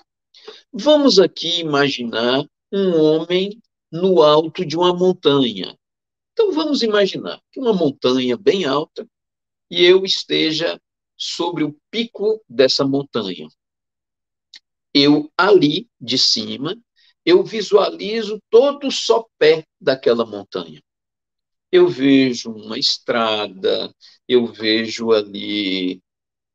[0.71, 3.61] vamos aqui imaginar um homem
[3.91, 5.77] no alto de uma montanha.
[6.33, 9.07] Então vamos imaginar que uma montanha bem alta
[9.69, 10.79] e eu esteja
[11.17, 13.47] sobre o pico dessa montanha.
[14.93, 16.77] Eu ali de cima,
[17.25, 20.81] eu visualizo todo o sopé daquela montanha.
[21.71, 23.93] Eu vejo uma estrada,
[24.27, 26.01] eu vejo ali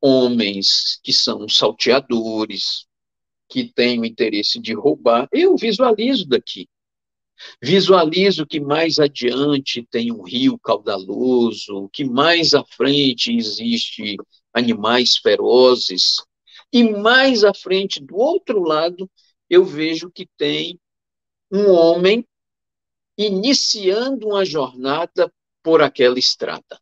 [0.01, 2.86] homens que são salteadores,
[3.49, 5.27] que têm o interesse de roubar.
[5.31, 6.67] Eu visualizo daqui.
[7.61, 14.17] Visualizo que mais adiante tem um rio caudaloso, que mais à frente existe
[14.53, 16.15] animais ferozes,
[16.71, 19.09] e mais à frente, do outro lado,
[19.49, 20.79] eu vejo que tem
[21.51, 22.27] um homem
[23.17, 25.31] iniciando uma jornada
[25.63, 26.79] por aquela estrada.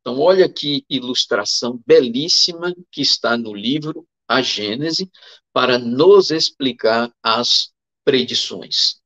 [0.00, 5.10] Então, olha que ilustração belíssima que está no livro A Gênese,
[5.52, 7.72] para nos explicar as
[8.04, 9.00] predições.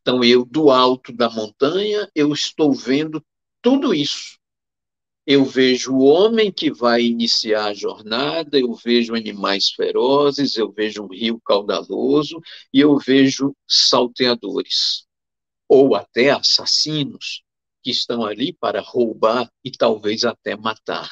[0.00, 3.24] Então, eu, do alto da montanha, eu estou vendo
[3.62, 4.36] tudo isso.
[5.24, 11.04] Eu vejo o homem que vai iniciar a jornada, eu vejo animais ferozes, eu vejo
[11.04, 12.40] um rio caudaloso
[12.72, 15.06] e eu vejo salteadores,
[15.68, 17.44] ou até assassinos
[17.84, 21.08] que estão ali para roubar e talvez até matar.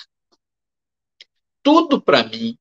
[1.63, 2.59] Tudo para mim,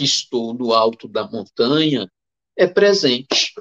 [0.00, 2.10] que estou no alto da montanha,
[2.56, 3.52] é presente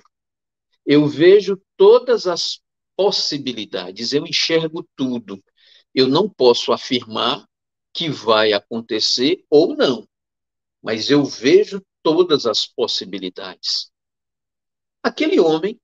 [0.85, 2.61] eu vejo todas as
[2.95, 5.43] possibilidades, eu enxergo tudo.
[5.93, 7.45] Eu não posso afirmar
[7.93, 10.07] que vai acontecer ou não,
[10.81, 13.91] mas eu vejo todas as possibilidades.
[15.03, 15.77] Aquele homem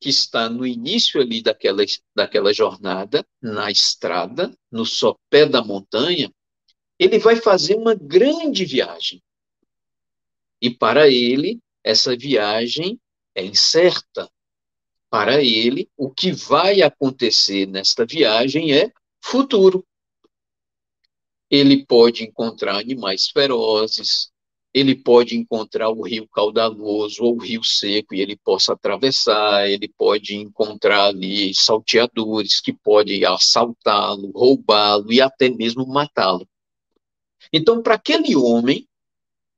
[0.00, 1.84] que está no início ali daquela,
[2.16, 6.32] daquela jornada, na estrada, no sopé da montanha,
[6.98, 9.22] ele vai fazer uma grande viagem.
[10.60, 13.00] E para ele, essa viagem
[13.34, 14.30] é incerta,
[15.10, 19.84] para ele, o que vai acontecer nesta viagem é futuro.
[21.50, 24.30] Ele pode encontrar animais ferozes,
[24.72, 29.88] ele pode encontrar o rio caudaloso ou o rio seco e ele possa atravessar, ele
[29.88, 36.48] pode encontrar ali salteadores que podem assaltá-lo, roubá-lo e até mesmo matá-lo.
[37.52, 38.86] Então, para aquele homem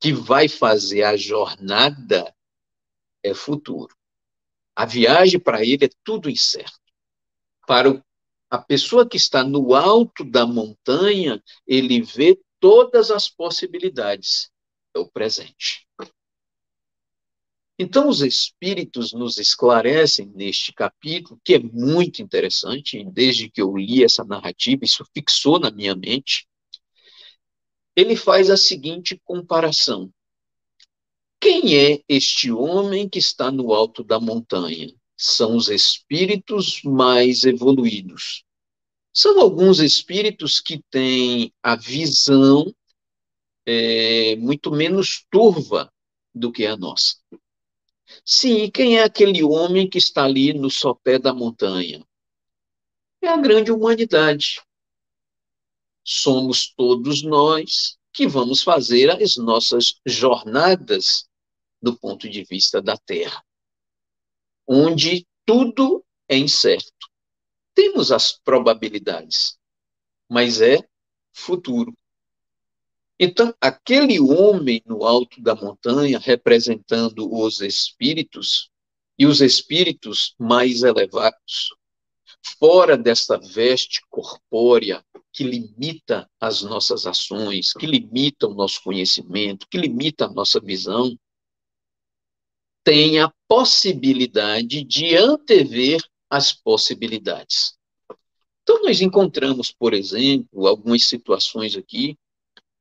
[0.03, 2.35] que vai fazer a jornada,
[3.23, 3.97] é futuro.
[4.75, 6.81] A viagem para ele é tudo incerto.
[7.69, 8.03] Para o,
[8.51, 14.51] a pessoa que está no alto da montanha, ele vê todas as possibilidades.
[14.93, 15.87] É o presente.
[17.79, 24.03] Então, os Espíritos nos esclarecem neste capítulo, que é muito interessante, desde que eu li
[24.03, 26.49] essa narrativa, isso fixou na minha mente.
[27.95, 30.13] Ele faz a seguinte comparação:
[31.41, 34.95] quem é este homem que está no alto da montanha?
[35.17, 38.45] São os espíritos mais evoluídos.
[39.13, 42.75] São alguns espíritos que têm a visão
[43.67, 45.93] é, muito menos turva
[46.35, 47.17] do que a nossa.
[48.25, 52.07] Sim, quem é aquele homem que está ali no sopé da montanha?
[53.21, 54.61] É a grande humanidade.
[56.05, 61.29] Somos todos nós que vamos fazer as nossas jornadas
[61.81, 63.43] do ponto de vista da Terra,
[64.67, 67.09] onde tudo é incerto.
[67.75, 69.59] Temos as probabilidades,
[70.29, 70.79] mas é
[71.33, 71.97] futuro.
[73.19, 78.71] Então, aquele homem no alto da montanha, representando os espíritos,
[79.19, 81.75] e os espíritos mais elevados,
[82.59, 89.79] fora desta veste corpórea que limita as nossas ações, que limita o nosso conhecimento, que
[89.79, 91.17] limita a nossa visão,
[92.85, 97.75] tem a possibilidade de antever as possibilidades.
[98.63, 102.17] Então, nós encontramos, por exemplo, algumas situações aqui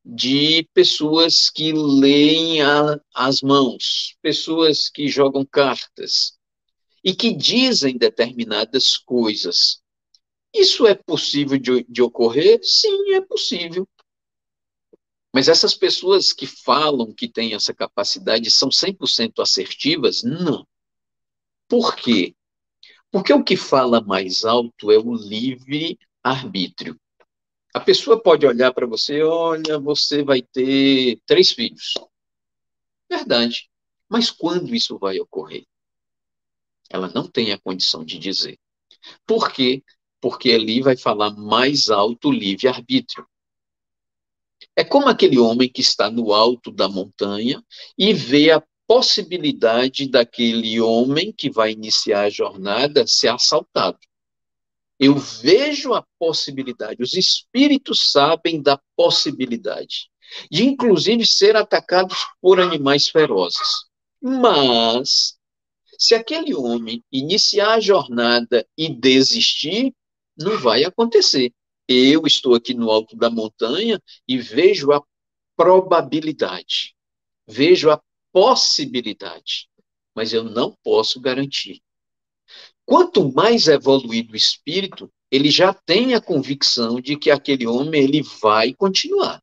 [0.03, 6.37] de pessoas que leem a, as mãos, pessoas que jogam cartas
[7.03, 9.80] e que dizem determinadas coisas.
[10.53, 12.59] Isso é possível de, de ocorrer?
[12.63, 13.87] Sim, é possível.
[15.33, 20.23] Mas essas pessoas que falam que têm essa capacidade são 100% assertivas?
[20.23, 20.67] Não.
[21.69, 22.35] Por quê?
[23.09, 26.99] Porque o que fala mais alto é o livre arbítrio.
[27.73, 31.93] A pessoa pode olhar para você, olha, você vai ter três filhos.
[33.09, 33.69] Verdade.
[34.09, 35.65] Mas quando isso vai ocorrer?
[36.89, 38.59] Ela não tem a condição de dizer.
[39.25, 39.81] Por quê?
[40.21, 43.25] Porque ali vai falar mais alto livre-arbítrio.
[44.75, 47.61] É como aquele homem que está no alto da montanha
[47.97, 53.97] e vê a possibilidade daquele homem que vai iniciar a jornada ser assaltado.
[54.99, 60.11] Eu vejo a possibilidade, os espíritos sabem da possibilidade
[60.49, 63.85] de, inclusive, ser atacados por animais ferozes.
[64.21, 65.37] Mas,
[65.97, 69.93] se aquele homem iniciar a jornada e desistir,
[70.41, 71.53] não vai acontecer.
[71.87, 75.01] Eu estou aqui no alto da montanha e vejo a
[75.55, 76.95] probabilidade,
[77.47, 79.69] vejo a possibilidade,
[80.15, 81.81] mas eu não posso garantir.
[82.85, 88.21] Quanto mais evoluído o espírito, ele já tem a convicção de que aquele homem ele
[88.41, 89.41] vai continuar.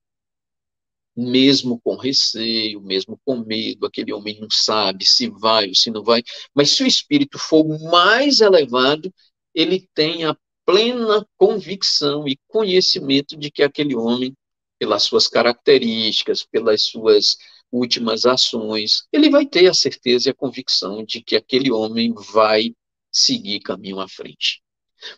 [1.17, 6.05] Mesmo com receio, mesmo com medo, aquele homem não sabe se vai ou se não
[6.05, 6.23] vai.
[6.55, 9.13] Mas se o espírito for mais elevado,
[9.55, 10.37] ele tem a
[10.69, 14.37] plena convicção e conhecimento de que aquele homem,
[14.79, 17.39] pelas suas características, pelas suas
[17.73, 22.75] últimas ações, ele vai ter a certeza e a convicção de que aquele homem vai
[23.11, 24.63] seguir caminho à frente.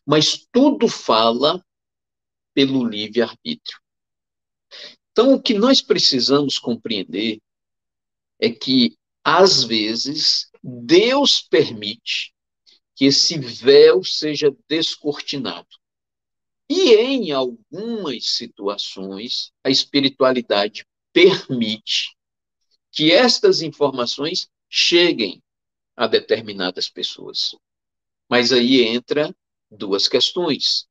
[0.07, 1.61] Mas tudo fala
[2.55, 3.81] pelo livre-arbítrio.
[5.11, 7.41] Então, o que nós precisamos compreender
[8.39, 12.33] é que, às vezes, Deus permite
[13.01, 15.71] que esse véu seja descortinado.
[16.69, 22.15] E em algumas situações, a espiritualidade permite
[22.93, 25.43] que estas informações cheguem
[25.97, 27.55] a determinadas pessoas.
[28.29, 29.35] Mas aí entra
[29.71, 30.87] duas questões: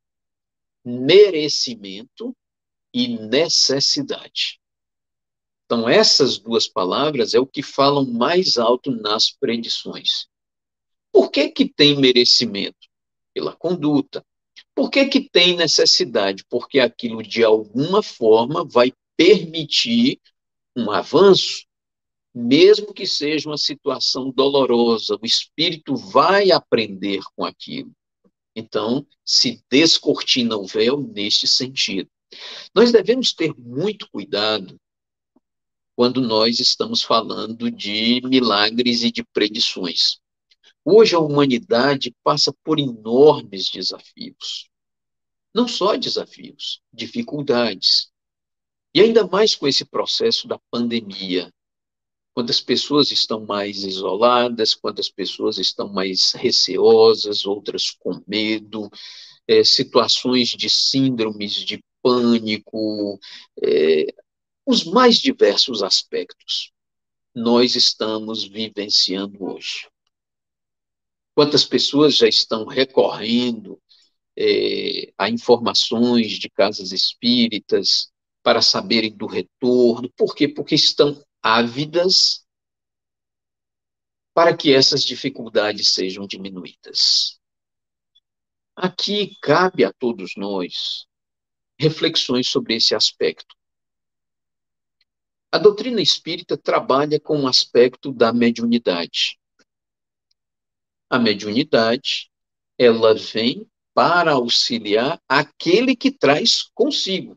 [0.84, 2.36] merecimento
[2.91, 4.60] e necessidade.
[5.66, 10.28] Então, essas duas palavras é o que falam mais alto nas predições.
[11.20, 12.88] Por que, que tem merecimento?
[13.34, 14.26] Pela conduta.
[14.74, 16.45] Por que, que tem necessidade?
[16.49, 20.17] Porque aquilo, de alguma forma, vai permitir
[20.74, 21.65] um avanço,
[22.34, 27.91] mesmo que seja uma situação dolorosa, o espírito vai aprender com aquilo.
[28.55, 32.09] Então, se descortina o véu neste sentido.
[32.74, 34.80] Nós devemos ter muito cuidado
[35.97, 40.17] quando nós estamos falando de milagres e de predições.
[40.92, 44.68] Hoje a humanidade passa por enormes desafios.
[45.54, 48.10] Não só desafios, dificuldades.
[48.92, 51.54] E ainda mais com esse processo da pandemia,
[52.34, 58.90] quando as pessoas estão mais isoladas, quando as pessoas estão mais receosas, outras com medo,
[59.48, 63.20] é, situações de síndromes de pânico,
[63.64, 64.08] é,
[64.66, 66.72] os mais diversos aspectos
[67.36, 69.88] nós estamos vivenciando hoje.
[71.40, 73.82] Quantas pessoas já estão recorrendo
[74.38, 78.12] é, a informações de casas espíritas
[78.44, 80.12] para saberem do retorno?
[80.18, 80.50] Por quê?
[80.50, 82.46] Porque estão ávidas
[84.34, 87.40] para que essas dificuldades sejam diminuídas.
[88.76, 91.06] Aqui cabe a todos nós
[91.80, 93.56] reflexões sobre esse aspecto.
[95.50, 99.39] A doutrina espírita trabalha com o aspecto da mediunidade.
[101.10, 102.30] A mediunidade,
[102.78, 107.36] ela vem para auxiliar aquele que traz consigo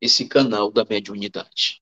[0.00, 1.80] esse canal da mediunidade.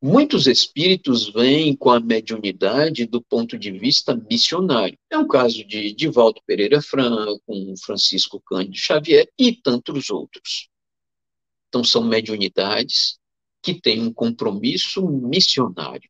[0.00, 4.96] Muitos espíritos vêm com a mediunidade do ponto de vista missionário.
[5.10, 10.68] É o caso de Divaldo Pereira Franco, Francisco Cândido Xavier e tantos outros.
[11.68, 13.18] Então, são mediunidades
[13.60, 16.08] que têm um compromisso missionário.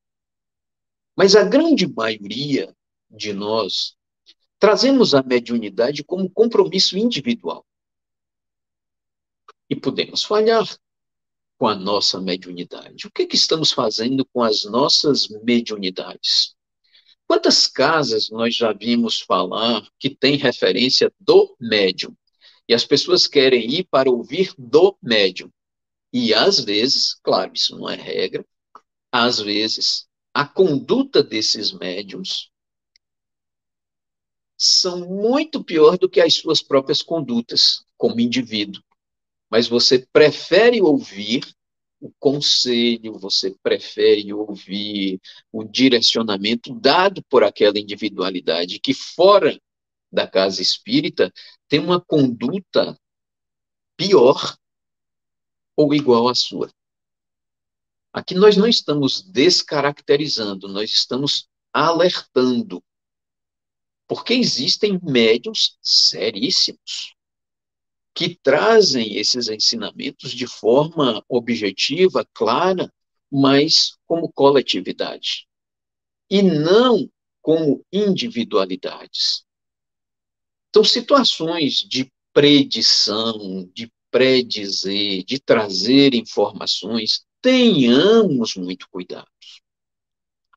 [1.17, 2.77] Mas a grande maioria
[3.11, 3.97] de nós,
[4.59, 7.65] trazemos a mediunidade como compromisso individual.
[9.71, 10.67] E podemos falhar
[11.59, 13.07] com a nossa mediunidade.
[13.07, 16.55] O que, que estamos fazendo com as nossas mediunidades?
[17.27, 22.17] Quantas casas nós já vimos falar que tem referência do médium?
[22.67, 25.51] E as pessoas querem ir para ouvir do médium.
[26.13, 28.47] E às vezes, claro, isso não é regra,
[29.13, 32.51] às vezes a conduta desses médiums
[34.59, 38.83] são muito pior do que as suas próprias condutas como indivíduo.
[39.49, 41.47] Mas você prefere ouvir
[42.01, 45.21] o conselho, você prefere ouvir
[45.53, 49.59] o direcionamento dado por aquela individualidade que fora
[50.11, 51.33] da casa espírita
[51.69, 52.99] tem uma conduta
[53.97, 54.57] pior
[55.77, 56.71] ou igual à sua.
[58.13, 62.83] Aqui nós não estamos descaracterizando, nós estamos alertando.
[64.09, 67.15] Porque existem médios seríssimos
[68.15, 72.93] que trazem esses ensinamentos de forma objetiva, clara,
[73.31, 75.47] mas como coletividade.
[76.29, 77.09] E não
[77.41, 79.45] como individualidades.
[80.69, 89.29] Então, situações de predição, de predizer, de trazer informações, tenhamos muito cuidado.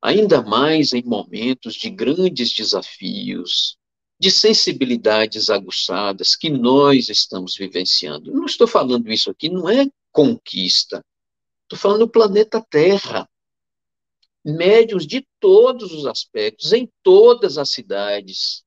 [0.02, 3.78] Ainda mais em momentos de grandes desafios,
[4.20, 8.32] de sensibilidades aguçadas que nós estamos vivenciando.
[8.32, 11.06] Não estou falando isso aqui, não é conquista.
[11.64, 13.30] Estou falando do planeta Terra.
[14.44, 18.64] Médios de todos os aspectos, em todas as cidades,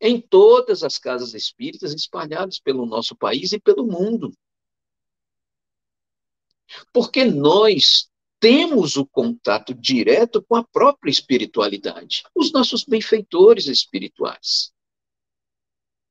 [0.00, 4.32] em todas as casas espíritas espalhadas pelo nosso país e pelo mundo.
[6.92, 8.10] Porque nós
[8.42, 14.72] temos o contato direto com a própria espiritualidade, os nossos benfeitores espirituais.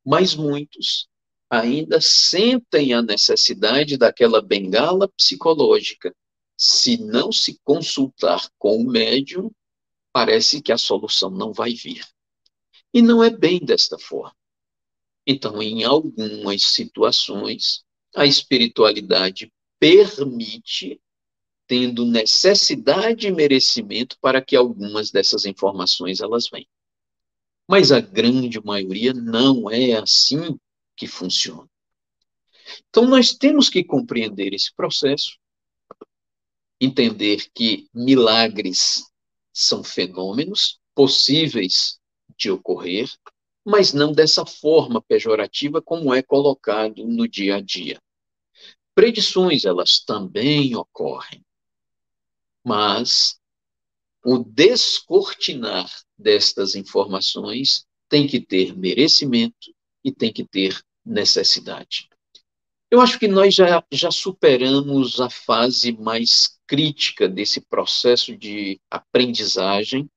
[0.05, 1.09] Mas muitos
[1.49, 6.15] ainda sentem a necessidade daquela bengala psicológica.
[6.55, 9.51] Se não se consultar com o médium,
[10.13, 12.07] parece que a solução não vai vir.
[12.93, 14.37] E não é bem desta forma.
[15.27, 17.83] Então, em algumas situações,
[18.15, 21.01] a espiritualidade permite
[21.71, 26.67] tendo necessidade e merecimento para que algumas dessas informações elas venham.
[27.65, 30.59] Mas a grande maioria não é assim
[30.97, 31.65] que funciona.
[32.89, 35.37] Então nós temos que compreender esse processo,
[36.77, 39.05] entender que milagres
[39.53, 42.01] são fenômenos possíveis
[42.37, 43.09] de ocorrer,
[43.63, 47.97] mas não dessa forma pejorativa como é colocado no dia a dia.
[48.93, 51.41] Predições, elas também ocorrem,
[52.63, 53.39] mas
[54.23, 62.07] o descortinar destas informações tem que ter merecimento e tem que ter necessidade.
[62.89, 70.09] Eu acho que nós já, já superamos a fase mais crítica desse processo de aprendizagem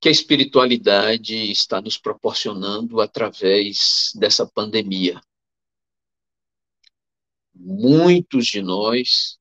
[0.00, 5.20] que a espiritualidade está nos proporcionando através dessa pandemia.
[7.54, 9.38] Muitos de nós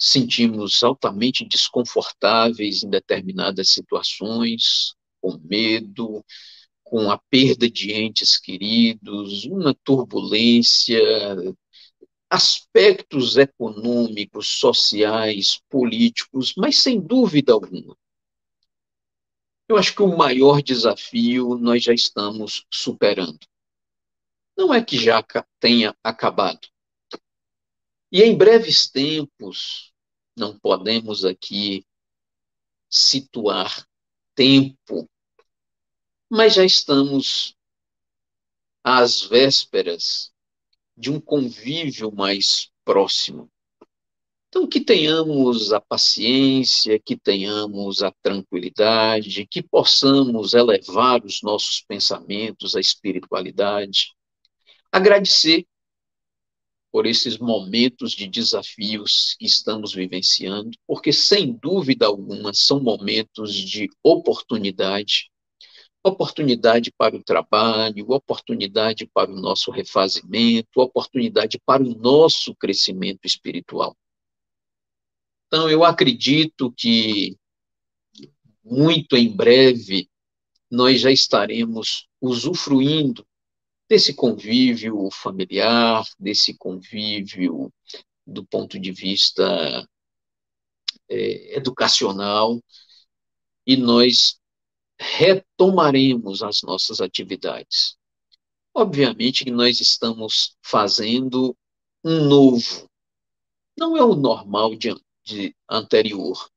[0.00, 6.24] sentimos altamente desconfortáveis em determinadas situações, com medo,
[6.82, 10.98] com a perda de entes queridos, uma turbulência,
[12.30, 17.94] aspectos econômicos, sociais, políticos, mas sem dúvida alguma.
[19.68, 23.38] Eu acho que o maior desafio nós já estamos superando.
[24.56, 25.22] Não é que já
[25.60, 26.66] tenha acabado.
[28.10, 29.89] E em breves tempos,
[30.36, 31.84] não podemos aqui
[32.88, 33.86] situar
[34.34, 35.08] tempo,
[36.28, 37.54] mas já estamos
[38.82, 40.32] às vésperas
[40.96, 43.50] de um convívio mais próximo.
[44.48, 52.74] Então, que tenhamos a paciência, que tenhamos a tranquilidade, que possamos elevar os nossos pensamentos
[52.74, 54.12] à espiritualidade,
[54.90, 55.64] agradecer
[56.92, 63.88] por esses momentos de desafios que estamos vivenciando, porque sem dúvida alguma são momentos de
[64.02, 65.30] oportunidade,
[66.02, 73.96] oportunidade para o trabalho, oportunidade para o nosso refazimento, oportunidade para o nosso crescimento espiritual.
[75.46, 77.36] Então, eu acredito que
[78.64, 80.08] muito em breve
[80.70, 83.26] nós já estaremos usufruindo
[83.90, 87.72] desse convívio familiar, desse convívio
[88.24, 89.84] do ponto de vista
[91.08, 92.62] é, educacional,
[93.66, 94.38] e nós
[94.96, 97.96] retomaremos as nossas atividades.
[98.72, 101.56] Obviamente que nós estamos fazendo
[102.04, 102.88] um novo,
[103.76, 106.48] não é o normal de, de anterior,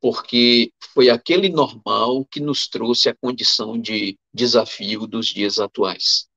[0.00, 6.30] porque foi aquele normal que nos trouxe a condição de desafio dos dias atuais.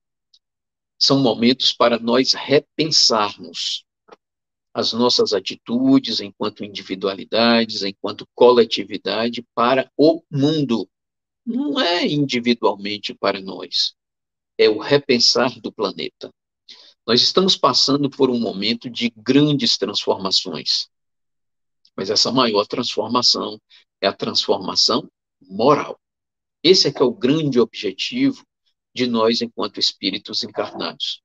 [0.97, 3.85] São momentos para nós repensarmos
[4.73, 10.89] as nossas atitudes enquanto individualidades, enquanto coletividade para o mundo.
[11.45, 13.93] Não é individualmente para nós,
[14.57, 16.29] é o repensar do planeta.
[17.05, 20.89] Nós estamos passando por um momento de grandes transformações.
[21.95, 23.59] Mas essa maior transformação
[24.01, 25.09] é a transformação
[25.41, 25.99] moral.
[26.63, 28.43] Esse é que é o grande objetivo
[28.95, 31.21] de nós enquanto espíritos encarnados.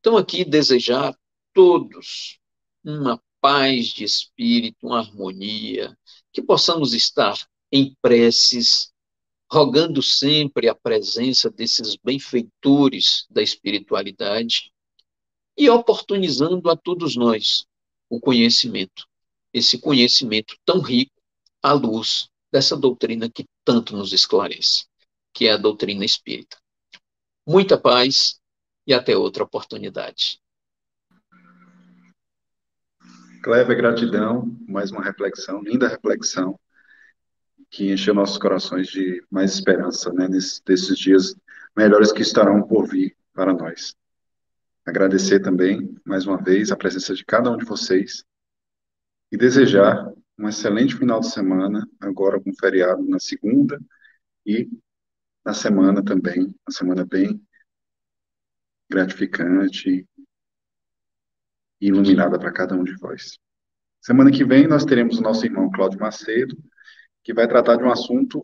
[0.00, 1.16] Então aqui desejar
[1.52, 2.38] todos
[2.84, 5.96] uma paz de espírito, uma harmonia,
[6.32, 7.38] que possamos estar
[7.70, 8.92] em preces,
[9.50, 14.72] rogando sempre a presença desses benfeitores da espiritualidade
[15.56, 17.64] e oportunizando a todos nós
[18.10, 19.06] o conhecimento
[19.54, 21.12] esse conhecimento tão rico
[21.62, 24.86] à luz dessa doutrina que tanto nos esclarece,
[25.32, 26.58] que é a doutrina espírita.
[27.46, 28.40] Muita paz
[28.86, 30.40] e até outra oportunidade.
[33.42, 36.58] Kleber, gratidão, mais uma reflexão, linda reflexão,
[37.70, 41.36] que encheu nossos corações de mais esperança, né, nesses, nesses dias
[41.76, 43.94] melhores que estarão por vir para nós.
[44.86, 48.24] Agradecer também, mais uma vez, a presença de cada um de vocês
[49.30, 53.78] e desejar um excelente final de semana, agora com feriado na segunda
[54.46, 54.68] e
[55.44, 57.40] na semana também, uma semana bem
[58.90, 60.06] gratificante
[61.80, 63.38] e iluminada para cada um de vós.
[64.00, 66.56] Semana que vem nós teremos o nosso irmão Cláudio Macedo,
[67.22, 68.42] que vai tratar de um assunto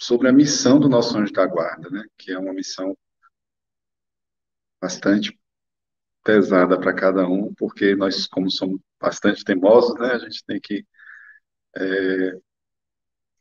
[0.00, 2.04] sobre a missão do nosso anjo da guarda, né?
[2.16, 2.96] Que é uma missão
[4.80, 5.38] bastante
[6.24, 10.86] pesada para cada um, porque nós, como somos bastante teimosos, né, a gente tem que
[11.76, 12.38] é,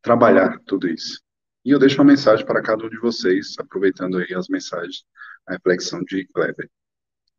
[0.02, 1.20] trabalhar tudo isso.
[1.64, 5.04] E eu deixo uma mensagem para cada um de vocês, aproveitando aí as mensagens,
[5.46, 6.70] a reflexão de Kleber.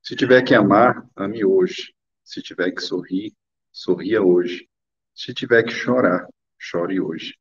[0.02, 1.94] Se tiver que amar, ame hoje.
[2.24, 3.32] Se tiver que sorrir,
[3.70, 4.68] sorria hoje.
[5.14, 6.26] Se tiver que chorar,
[6.58, 7.36] chore hoje.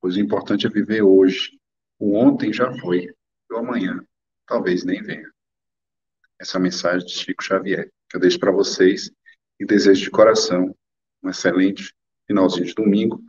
[0.00, 1.58] Pois o importante é viver hoje.
[1.98, 4.04] O ontem já foi, e o amanhã
[4.46, 5.32] talvez nem venha
[6.42, 9.10] essa mensagem de Chico Xavier, que eu deixo para vocês
[9.60, 10.74] e desejo de coração
[11.22, 11.94] um excelente
[12.26, 13.22] finalzinho de domingo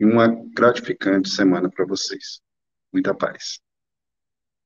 [0.00, 2.40] e uma gratificante semana para vocês.
[2.92, 3.60] Muita paz.